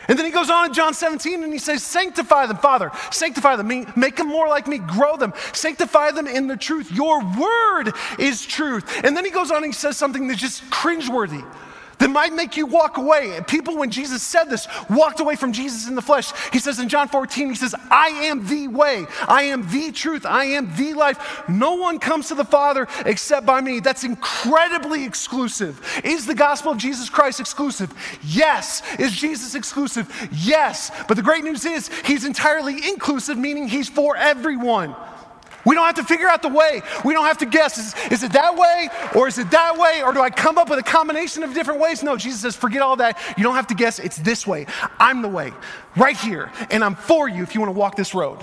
And 0.08 0.18
then 0.18 0.26
he 0.26 0.32
goes 0.32 0.50
on 0.50 0.68
in 0.68 0.74
John 0.74 0.94
17 0.94 1.44
and 1.44 1.52
he 1.52 1.60
says, 1.60 1.84
Sanctify 1.84 2.48
them, 2.48 2.58
Father. 2.58 2.92
Sanctify 3.12 3.56
them. 3.56 3.68
Make 3.96 4.16
them 4.16 4.28
more 4.28 4.48
like 4.48 4.68
me. 4.68 4.78
Grow 4.78 5.18
them. 5.18 5.34
Sanctify 5.54 6.12
them 6.12 6.28
in 6.28 6.48
the 6.48 6.58
truth. 6.58 6.92
Your 6.92 7.20
word 7.20 7.94
is 8.20 8.46
truth. 8.46 9.02
And 9.04 9.16
then 9.16 9.26
he 9.26 9.32
goes 9.32 9.52
on 9.52 9.58
and 9.58 9.68
he 9.68 9.72
says 9.72 9.98
something 9.98 10.28
that's 10.28 10.40
just 10.40 10.64
cringeworthy 10.70 11.46
that 12.00 12.10
might 12.10 12.34
make 12.34 12.58
you 12.58 12.66
walk 12.66 12.98
away. 12.98 13.36
And 13.36 13.48
people, 13.48 13.78
when 13.78 13.92
Jesus 13.92 14.22
said 14.22 14.46
this, 14.46 14.68
walked 14.90 15.20
away 15.20 15.36
from 15.36 15.54
Jesus 15.54 15.88
in 15.88 15.96
the 15.96 16.02
flesh. 16.02 16.32
He 16.52 16.60
says 16.60 16.80
in 16.80 16.90
John 16.90 17.08
14, 17.08 17.50
He 17.50 17.56
says, 17.56 17.76
I 17.90 18.08
am 18.08 18.48
the 18.48 18.68
way, 18.68 19.06
I 19.28 19.44
am 19.44 19.70
the 19.70 19.92
truth, 19.92 20.26
I 20.26 20.46
am 20.46 20.76
the 20.76 20.94
life. 20.94 21.44
No 21.48 21.76
one 21.76 22.00
comes 22.00 22.28
to 22.30 22.36
the 22.36 22.46
Father 22.46 22.88
except 23.06 23.46
by 23.46 23.62
me. 23.62 23.80
That's 23.80 24.04
incredibly 24.04 25.06
exclusive. 25.06 26.02
Is 26.04 26.26
the 26.26 26.36
gospel 26.36 26.72
of 26.72 26.78
Jesus 26.78 27.10
Christ 27.10 27.40
exclusive? 27.40 27.94
Yes. 28.24 28.82
Is 29.00 29.16
Jesus 29.16 29.56
exclusive? 29.56 30.12
Yes. 30.32 30.92
But 31.08 31.16
the 31.16 31.24
great 31.24 31.44
news 31.44 31.66
is, 31.66 31.90
He's 32.06 32.26
entirely 32.26 32.88
inclusive, 32.88 33.38
meaning 33.38 33.68
He's 33.68 33.90
for 33.90 34.16
everyone. 34.16 34.96
We 35.66 35.76
don't 35.76 35.86
have 35.86 35.96
to 35.96 36.04
figure 36.04 36.28
out 36.28 36.42
the 36.42 36.50
way. 36.50 36.82
We 37.04 37.14
don't 37.14 37.26
have 37.26 37.40
to 37.40 37.46
guess. 37.46 37.78
Is, 37.78 38.12
is, 38.12 38.24
it 38.24 38.34
that 38.34 38.56
way 38.56 38.90
or 39.16 39.28
is 39.28 39.38
it 39.38 39.50
that 39.52 39.78
way 39.78 40.02
or 40.04 40.14
do 40.14 40.22
I 40.22 40.30
come 40.30 40.58
up 40.58 40.70
with 40.70 40.80
a 40.80 40.84
combination 40.84 41.44
of 41.44 41.54
different 41.54 41.80
ways? 41.80 42.04
No, 42.04 42.16
Jesus 42.16 42.42
says, 42.42 42.56
forget 42.56 42.82
all 42.82 42.96
that. 42.98 43.20
You 43.38 43.44
don't 43.44 43.56
have 43.56 43.68
to 43.68 43.76
guess. 43.76 44.00
It's 44.00 44.18
this 44.18 44.46
way. 44.46 44.68
I'm 45.00 45.22
the 45.22 45.30
way, 45.30 45.52
right 45.96 46.18
here. 46.18 46.52
And 46.70 46.84
I'm 46.84 46.96
for 46.96 47.28
you 47.28 47.44
if 47.44 47.56
you 47.56 47.62
want 47.62 47.74
to 47.74 47.80
walk 47.80 47.96
this 47.96 48.14
road. 48.14 48.40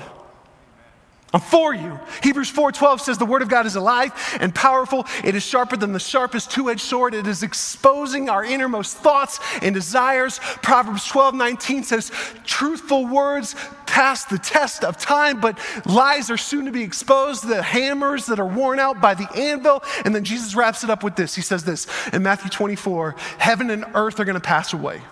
I'm 1.32 1.40
for 1.40 1.74
you. 1.74 1.98
Hebrews 2.22 2.50
4:12 2.50 3.00
says 3.00 3.16
the 3.16 3.24
word 3.24 3.40
of 3.40 3.48
God 3.48 3.64
is 3.64 3.74
alive 3.74 4.12
and 4.40 4.54
powerful. 4.54 5.06
It 5.24 5.34
is 5.34 5.42
sharper 5.42 5.76
than 5.78 5.92
the 5.92 6.00
sharpest 6.00 6.50
two-edged 6.50 6.80
sword. 6.80 7.14
It 7.14 7.26
is 7.26 7.42
exposing 7.42 8.28
our 8.28 8.44
innermost 8.44 8.98
thoughts 8.98 9.40
and 9.62 9.74
desires. 9.74 10.40
Proverbs 10.60 11.08
12:19 11.10 11.84
says 11.84 12.12
truthful 12.44 13.06
words 13.06 13.54
pass 13.86 14.24
the 14.24 14.38
test 14.38 14.84
of 14.84 14.96
time, 14.96 15.40
but 15.40 15.58
lies 15.84 16.30
are 16.30 16.38
soon 16.38 16.64
to 16.64 16.70
be 16.70 16.82
exposed, 16.82 17.46
the 17.46 17.62
hammers 17.62 18.26
that 18.26 18.40
are 18.40 18.46
worn 18.46 18.78
out 18.78 19.00
by 19.00 19.12
the 19.14 19.28
anvil. 19.36 19.82
And 20.04 20.14
then 20.14 20.24
Jesus 20.24 20.54
wraps 20.54 20.82
it 20.82 20.88
up 20.88 21.02
with 21.02 21.14
this. 21.14 21.34
He 21.34 21.42
says 21.42 21.64
this 21.64 21.86
in 22.12 22.22
Matthew 22.22 22.48
24, 22.50 23.14
heaven 23.38 23.68
and 23.70 23.84
earth 23.94 24.18
are 24.18 24.24
going 24.24 24.34
to 24.34 24.40
pass 24.40 24.72
away. 24.72 25.02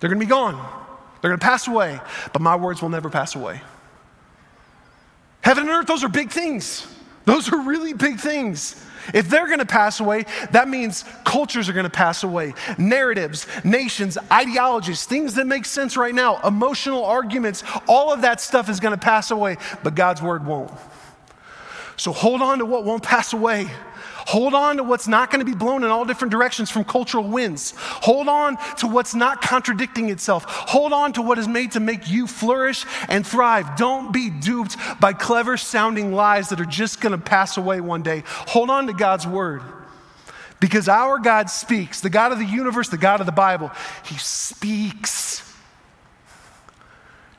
They're 0.00 0.10
going 0.10 0.20
to 0.20 0.26
be 0.26 0.30
gone. 0.30 0.54
They're 1.20 1.30
going 1.30 1.40
to 1.40 1.46
pass 1.46 1.66
away, 1.68 2.00
but 2.32 2.42
my 2.42 2.56
words 2.56 2.82
will 2.82 2.88
never 2.88 3.08
pass 3.08 3.34
away. 3.34 3.60
Heaven 5.48 5.62
and 5.64 5.72
earth, 5.72 5.86
those 5.86 6.04
are 6.04 6.10
big 6.10 6.30
things. 6.30 6.86
Those 7.24 7.50
are 7.50 7.58
really 7.62 7.94
big 7.94 8.20
things. 8.20 8.84
If 9.14 9.30
they're 9.30 9.46
going 9.46 9.60
to 9.60 9.64
pass 9.64 9.98
away, 9.98 10.26
that 10.50 10.68
means 10.68 11.06
cultures 11.24 11.70
are 11.70 11.72
going 11.72 11.84
to 11.84 11.90
pass 11.90 12.22
away. 12.22 12.52
Narratives, 12.76 13.46
nations, 13.64 14.18
ideologies, 14.30 15.06
things 15.06 15.36
that 15.36 15.46
make 15.46 15.64
sense 15.64 15.96
right 15.96 16.14
now, 16.14 16.38
emotional 16.46 17.02
arguments, 17.02 17.64
all 17.88 18.12
of 18.12 18.20
that 18.20 18.42
stuff 18.42 18.68
is 18.68 18.78
going 18.78 18.92
to 18.92 19.00
pass 19.00 19.30
away, 19.30 19.56
but 19.82 19.94
God's 19.94 20.20
word 20.20 20.44
won't. 20.44 20.70
So 21.96 22.12
hold 22.12 22.42
on 22.42 22.58
to 22.58 22.66
what 22.66 22.84
won't 22.84 23.02
pass 23.02 23.32
away. 23.32 23.70
Hold 24.28 24.52
on 24.52 24.76
to 24.76 24.82
what's 24.82 25.08
not 25.08 25.30
going 25.30 25.38
to 25.38 25.50
be 25.50 25.56
blown 25.56 25.84
in 25.84 25.90
all 25.90 26.04
different 26.04 26.32
directions 26.32 26.68
from 26.68 26.84
cultural 26.84 27.24
winds. 27.24 27.72
Hold 27.78 28.28
on 28.28 28.58
to 28.76 28.86
what's 28.86 29.14
not 29.14 29.40
contradicting 29.40 30.10
itself. 30.10 30.44
Hold 30.46 30.92
on 30.92 31.14
to 31.14 31.22
what 31.22 31.38
is 31.38 31.48
made 31.48 31.72
to 31.72 31.80
make 31.80 32.10
you 32.10 32.26
flourish 32.26 32.84
and 33.08 33.26
thrive. 33.26 33.74
Don't 33.78 34.12
be 34.12 34.28
duped 34.28 34.76
by 35.00 35.14
clever 35.14 35.56
sounding 35.56 36.12
lies 36.12 36.50
that 36.50 36.60
are 36.60 36.66
just 36.66 37.00
going 37.00 37.12
to 37.12 37.18
pass 37.18 37.56
away 37.56 37.80
one 37.80 38.02
day. 38.02 38.22
Hold 38.26 38.68
on 38.68 38.86
to 38.88 38.92
God's 38.92 39.26
word. 39.26 39.62
Because 40.60 40.90
our 40.90 41.18
God 41.18 41.48
speaks, 41.48 42.02
the 42.02 42.10
God 42.10 42.30
of 42.30 42.38
the 42.38 42.44
universe, 42.44 42.90
the 42.90 42.98
God 42.98 43.20
of 43.20 43.26
the 43.26 43.32
Bible, 43.32 43.70
He 44.04 44.16
speaks. 44.18 45.40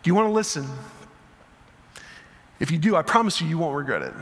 Do 0.01 0.09
you 0.09 0.15
want 0.15 0.27
to 0.27 0.33
listen? 0.33 0.65
If 2.59 2.71
you 2.71 2.79
do, 2.79 2.95
I 2.95 3.03
promise 3.03 3.41
you, 3.41 3.47
you 3.47 3.59
won't 3.59 3.77
regret 3.77 4.01
it. 4.01 4.13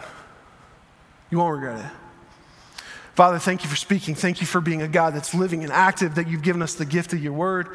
You 1.29 1.37
won't 1.37 1.53
regret 1.53 1.79
it. 1.79 1.91
Father, 3.17 3.39
thank 3.39 3.63
you 3.63 3.69
for 3.71 3.75
speaking. 3.75 4.13
Thank 4.13 4.41
you 4.41 4.45
for 4.45 4.61
being 4.61 4.83
a 4.83 4.87
God 4.87 5.15
that's 5.15 5.33
living 5.33 5.63
and 5.63 5.73
active, 5.73 6.13
that 6.13 6.27
you've 6.27 6.43
given 6.43 6.61
us 6.61 6.75
the 6.75 6.85
gift 6.85 7.13
of 7.13 7.23
your 7.23 7.33
word. 7.33 7.67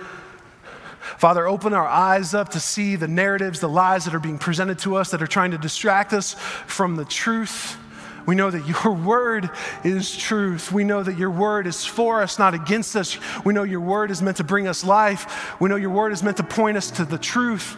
Father, 1.18 1.48
open 1.48 1.74
our 1.74 1.84
eyes 1.84 2.32
up 2.32 2.50
to 2.50 2.60
see 2.60 2.94
the 2.94 3.08
narratives, 3.08 3.58
the 3.58 3.68
lies 3.68 4.04
that 4.04 4.14
are 4.14 4.20
being 4.20 4.38
presented 4.38 4.78
to 4.78 4.94
us 4.94 5.10
that 5.10 5.20
are 5.20 5.26
trying 5.26 5.50
to 5.50 5.58
distract 5.58 6.12
us 6.12 6.34
from 6.34 6.94
the 6.94 7.04
truth. 7.04 7.76
We 8.24 8.36
know 8.36 8.52
that 8.52 8.68
your 8.68 8.94
word 9.04 9.50
is 9.82 10.16
truth. 10.16 10.70
We 10.70 10.84
know 10.84 11.02
that 11.02 11.18
your 11.18 11.32
word 11.32 11.66
is 11.66 11.84
for 11.84 12.22
us, 12.22 12.38
not 12.38 12.54
against 12.54 12.94
us. 12.94 13.18
We 13.44 13.52
know 13.52 13.64
your 13.64 13.80
word 13.80 14.12
is 14.12 14.22
meant 14.22 14.36
to 14.36 14.44
bring 14.44 14.68
us 14.68 14.84
life. 14.84 15.60
We 15.60 15.68
know 15.68 15.74
your 15.74 15.90
word 15.90 16.12
is 16.12 16.22
meant 16.22 16.36
to 16.36 16.44
point 16.44 16.76
us 16.76 16.88
to 16.92 17.04
the 17.04 17.18
truth. 17.18 17.76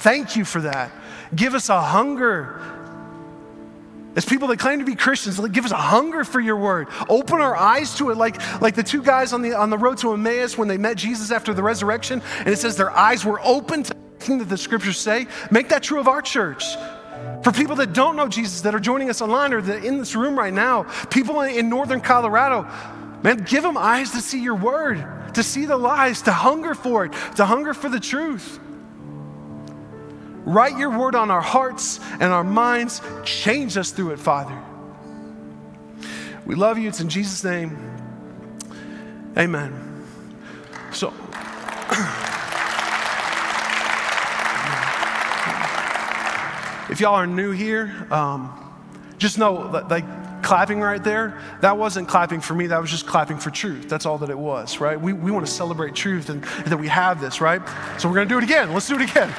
Thank 0.00 0.34
you 0.34 0.44
for 0.44 0.62
that. 0.62 0.90
Give 1.32 1.54
us 1.54 1.68
a 1.68 1.80
hunger 1.80 2.60
as 4.14 4.24
people 4.24 4.48
that 4.48 4.58
claim 4.58 4.78
to 4.78 4.84
be 4.84 4.94
Christians, 4.94 5.40
give 5.50 5.64
us 5.64 5.70
a 5.70 5.76
hunger 5.76 6.24
for 6.24 6.40
your 6.40 6.56
word. 6.56 6.88
Open 7.08 7.40
our 7.40 7.56
eyes 7.56 7.96
to 7.96 8.10
it, 8.10 8.16
like, 8.16 8.60
like 8.60 8.74
the 8.74 8.82
two 8.82 9.02
guys 9.02 9.32
on 9.32 9.42
the, 9.42 9.54
on 9.54 9.70
the 9.70 9.78
road 9.78 9.98
to 9.98 10.12
Emmaus 10.12 10.58
when 10.58 10.68
they 10.68 10.78
met 10.78 10.96
Jesus 10.96 11.30
after 11.30 11.54
the 11.54 11.62
resurrection, 11.62 12.22
and 12.38 12.48
it 12.48 12.58
says 12.58 12.76
their 12.76 12.90
eyes 12.90 13.24
were 13.24 13.40
open 13.42 13.82
to 13.84 13.96
everything 13.96 14.38
that 14.38 14.48
the 14.48 14.58
scriptures 14.58 14.98
say. 14.98 15.26
Make 15.50 15.70
that 15.70 15.82
true 15.82 15.98
of 15.98 16.08
our 16.08 16.22
church. 16.22 16.64
For 17.42 17.52
people 17.52 17.76
that 17.76 17.92
don't 17.92 18.16
know 18.16 18.28
Jesus, 18.28 18.60
that 18.62 18.74
are 18.74 18.80
joining 18.80 19.10
us 19.10 19.20
online 19.20 19.52
or 19.52 19.62
that 19.62 19.84
in 19.84 19.98
this 19.98 20.14
room 20.14 20.38
right 20.38 20.52
now, 20.52 20.84
people 21.10 21.40
in 21.40 21.68
northern 21.68 22.00
Colorado, 22.00 22.68
man, 23.22 23.38
give 23.38 23.62
them 23.62 23.76
eyes 23.76 24.10
to 24.12 24.20
see 24.20 24.42
your 24.42 24.54
word, 24.54 25.04
to 25.34 25.42
see 25.42 25.66
the 25.66 25.76
lies, 25.76 26.22
to 26.22 26.32
hunger 26.32 26.74
for 26.74 27.06
it, 27.06 27.12
to 27.36 27.44
hunger 27.44 27.74
for 27.74 27.88
the 27.88 28.00
truth. 28.00 28.60
Write 30.44 30.76
your 30.76 30.90
word 30.90 31.14
on 31.14 31.30
our 31.30 31.40
hearts 31.40 32.00
and 32.14 32.24
our 32.24 32.44
minds. 32.44 33.00
Change 33.24 33.76
us 33.76 33.90
through 33.90 34.10
it, 34.10 34.18
Father. 34.18 34.60
We 36.44 36.54
love 36.56 36.78
you. 36.78 36.88
It's 36.88 37.00
in 37.00 37.08
Jesus' 37.08 37.44
name. 37.44 37.78
Amen. 39.38 40.04
So, 40.92 41.08
if 46.90 47.00
y'all 47.00 47.14
are 47.14 47.26
new 47.26 47.52
here, 47.52 48.06
um, 48.10 48.52
just 49.16 49.38
know 49.38 49.70
that, 49.72 49.88
like, 49.88 50.04
clapping 50.42 50.80
right 50.80 51.02
there, 51.02 51.40
that 51.60 51.78
wasn't 51.78 52.08
clapping 52.08 52.40
for 52.40 52.54
me, 52.54 52.66
that 52.66 52.80
was 52.80 52.90
just 52.90 53.06
clapping 53.06 53.38
for 53.38 53.50
truth. 53.50 53.88
That's 53.88 54.04
all 54.04 54.18
that 54.18 54.28
it 54.28 54.36
was, 54.36 54.80
right? 54.80 55.00
We, 55.00 55.12
we 55.12 55.30
want 55.30 55.46
to 55.46 55.52
celebrate 55.52 55.94
truth 55.94 56.28
and, 56.28 56.44
and 56.44 56.66
that 56.66 56.78
we 56.78 56.88
have 56.88 57.20
this, 57.20 57.40
right? 57.40 57.62
So 57.98 58.08
we're 58.08 58.16
going 58.16 58.28
to 58.28 58.34
do 58.34 58.38
it 58.38 58.44
again. 58.44 58.72
Let's 58.72 58.88
do 58.88 58.96
it 58.96 59.10
again. 59.10 59.32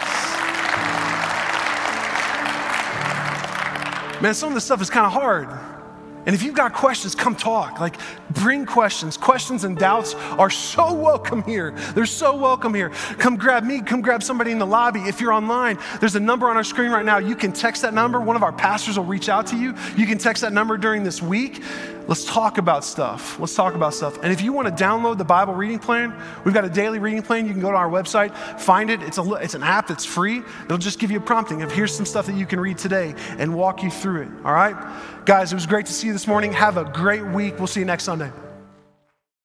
Man, 4.23 4.33
some 4.33 4.47
of 4.47 4.55
this 4.55 4.63
stuff 4.63 4.81
is 4.81 4.89
kind 4.89 5.05
of 5.05 5.11
hard. 5.11 5.49
And 6.25 6.33
if 6.33 6.43
you've 6.43 6.55
got 6.55 6.71
questions, 6.71 7.13
come 7.13 7.35
talk. 7.35 7.81
Like, 7.81 7.97
bring 8.29 8.65
questions. 8.65 9.17
Questions 9.17 9.65
and 9.65 9.77
doubts 9.77 10.15
are 10.15 10.49
so 10.49 10.93
welcome 10.93 11.43
here. 11.43 11.71
They're 11.93 12.05
so 12.05 12.33
welcome 12.33 12.73
here. 12.73 12.91
Come 13.17 13.35
grab 13.35 13.65
me, 13.65 13.81
come 13.81 14.01
grab 14.01 14.23
somebody 14.23 14.51
in 14.51 14.59
the 14.59 14.65
lobby. 14.65 15.01
If 15.01 15.19
you're 15.19 15.33
online, 15.33 15.77
there's 15.99 16.15
a 16.15 16.21
number 16.21 16.47
on 16.47 16.55
our 16.55 16.63
screen 16.63 16.89
right 16.89 17.03
now. 17.03 17.17
You 17.17 17.35
can 17.35 17.51
text 17.51 17.81
that 17.81 17.93
number. 17.93 18.21
One 18.21 18.37
of 18.37 18.43
our 18.43 18.53
pastors 18.53 18.97
will 18.97 19.03
reach 19.03 19.27
out 19.27 19.45
to 19.47 19.57
you. 19.57 19.75
You 19.97 20.07
can 20.07 20.17
text 20.17 20.41
that 20.43 20.53
number 20.53 20.77
during 20.77 21.03
this 21.03 21.21
week. 21.21 21.61
Let's 22.07 22.25
talk 22.25 22.57
about 22.57 22.83
stuff. 22.83 23.39
Let's 23.39 23.55
talk 23.55 23.75
about 23.75 23.93
stuff. 23.93 24.17
And 24.21 24.33
if 24.33 24.41
you 24.41 24.51
want 24.51 24.67
to 24.67 24.83
download 24.83 25.17
the 25.17 25.23
Bible 25.23 25.53
reading 25.53 25.79
plan, 25.79 26.13
we've 26.43 26.53
got 26.53 26.65
a 26.65 26.69
daily 26.69 26.99
reading 26.99 27.21
plan. 27.21 27.45
You 27.45 27.53
can 27.53 27.61
go 27.61 27.71
to 27.71 27.77
our 27.77 27.89
website, 27.89 28.35
find 28.59 28.89
it. 28.89 29.01
It's, 29.01 29.17
a, 29.17 29.33
it's 29.35 29.53
an 29.53 29.63
app 29.63 29.87
that's 29.87 30.05
free. 30.05 30.41
It'll 30.65 30.77
just 30.77 30.99
give 30.99 31.11
you 31.11 31.17
a 31.17 31.21
prompting 31.21 31.61
of 31.61 31.71
here's 31.71 31.95
some 31.95 32.05
stuff 32.05 32.25
that 32.25 32.35
you 32.35 32.45
can 32.45 32.59
read 32.59 32.77
today 32.77 33.15
and 33.37 33.53
walk 33.53 33.83
you 33.83 33.89
through 33.89 34.23
it. 34.23 34.29
All 34.43 34.53
right? 34.53 34.75
Guys, 35.25 35.53
it 35.53 35.55
was 35.55 35.65
great 35.65 35.85
to 35.85 35.93
see 35.93 36.07
you 36.07 36.13
this 36.13 36.27
morning. 36.27 36.51
Have 36.51 36.77
a 36.77 36.83
great 36.83 37.25
week. 37.25 37.57
We'll 37.57 37.67
see 37.67 37.79
you 37.79 37.85
next 37.85 38.03
Sunday. 38.03 38.31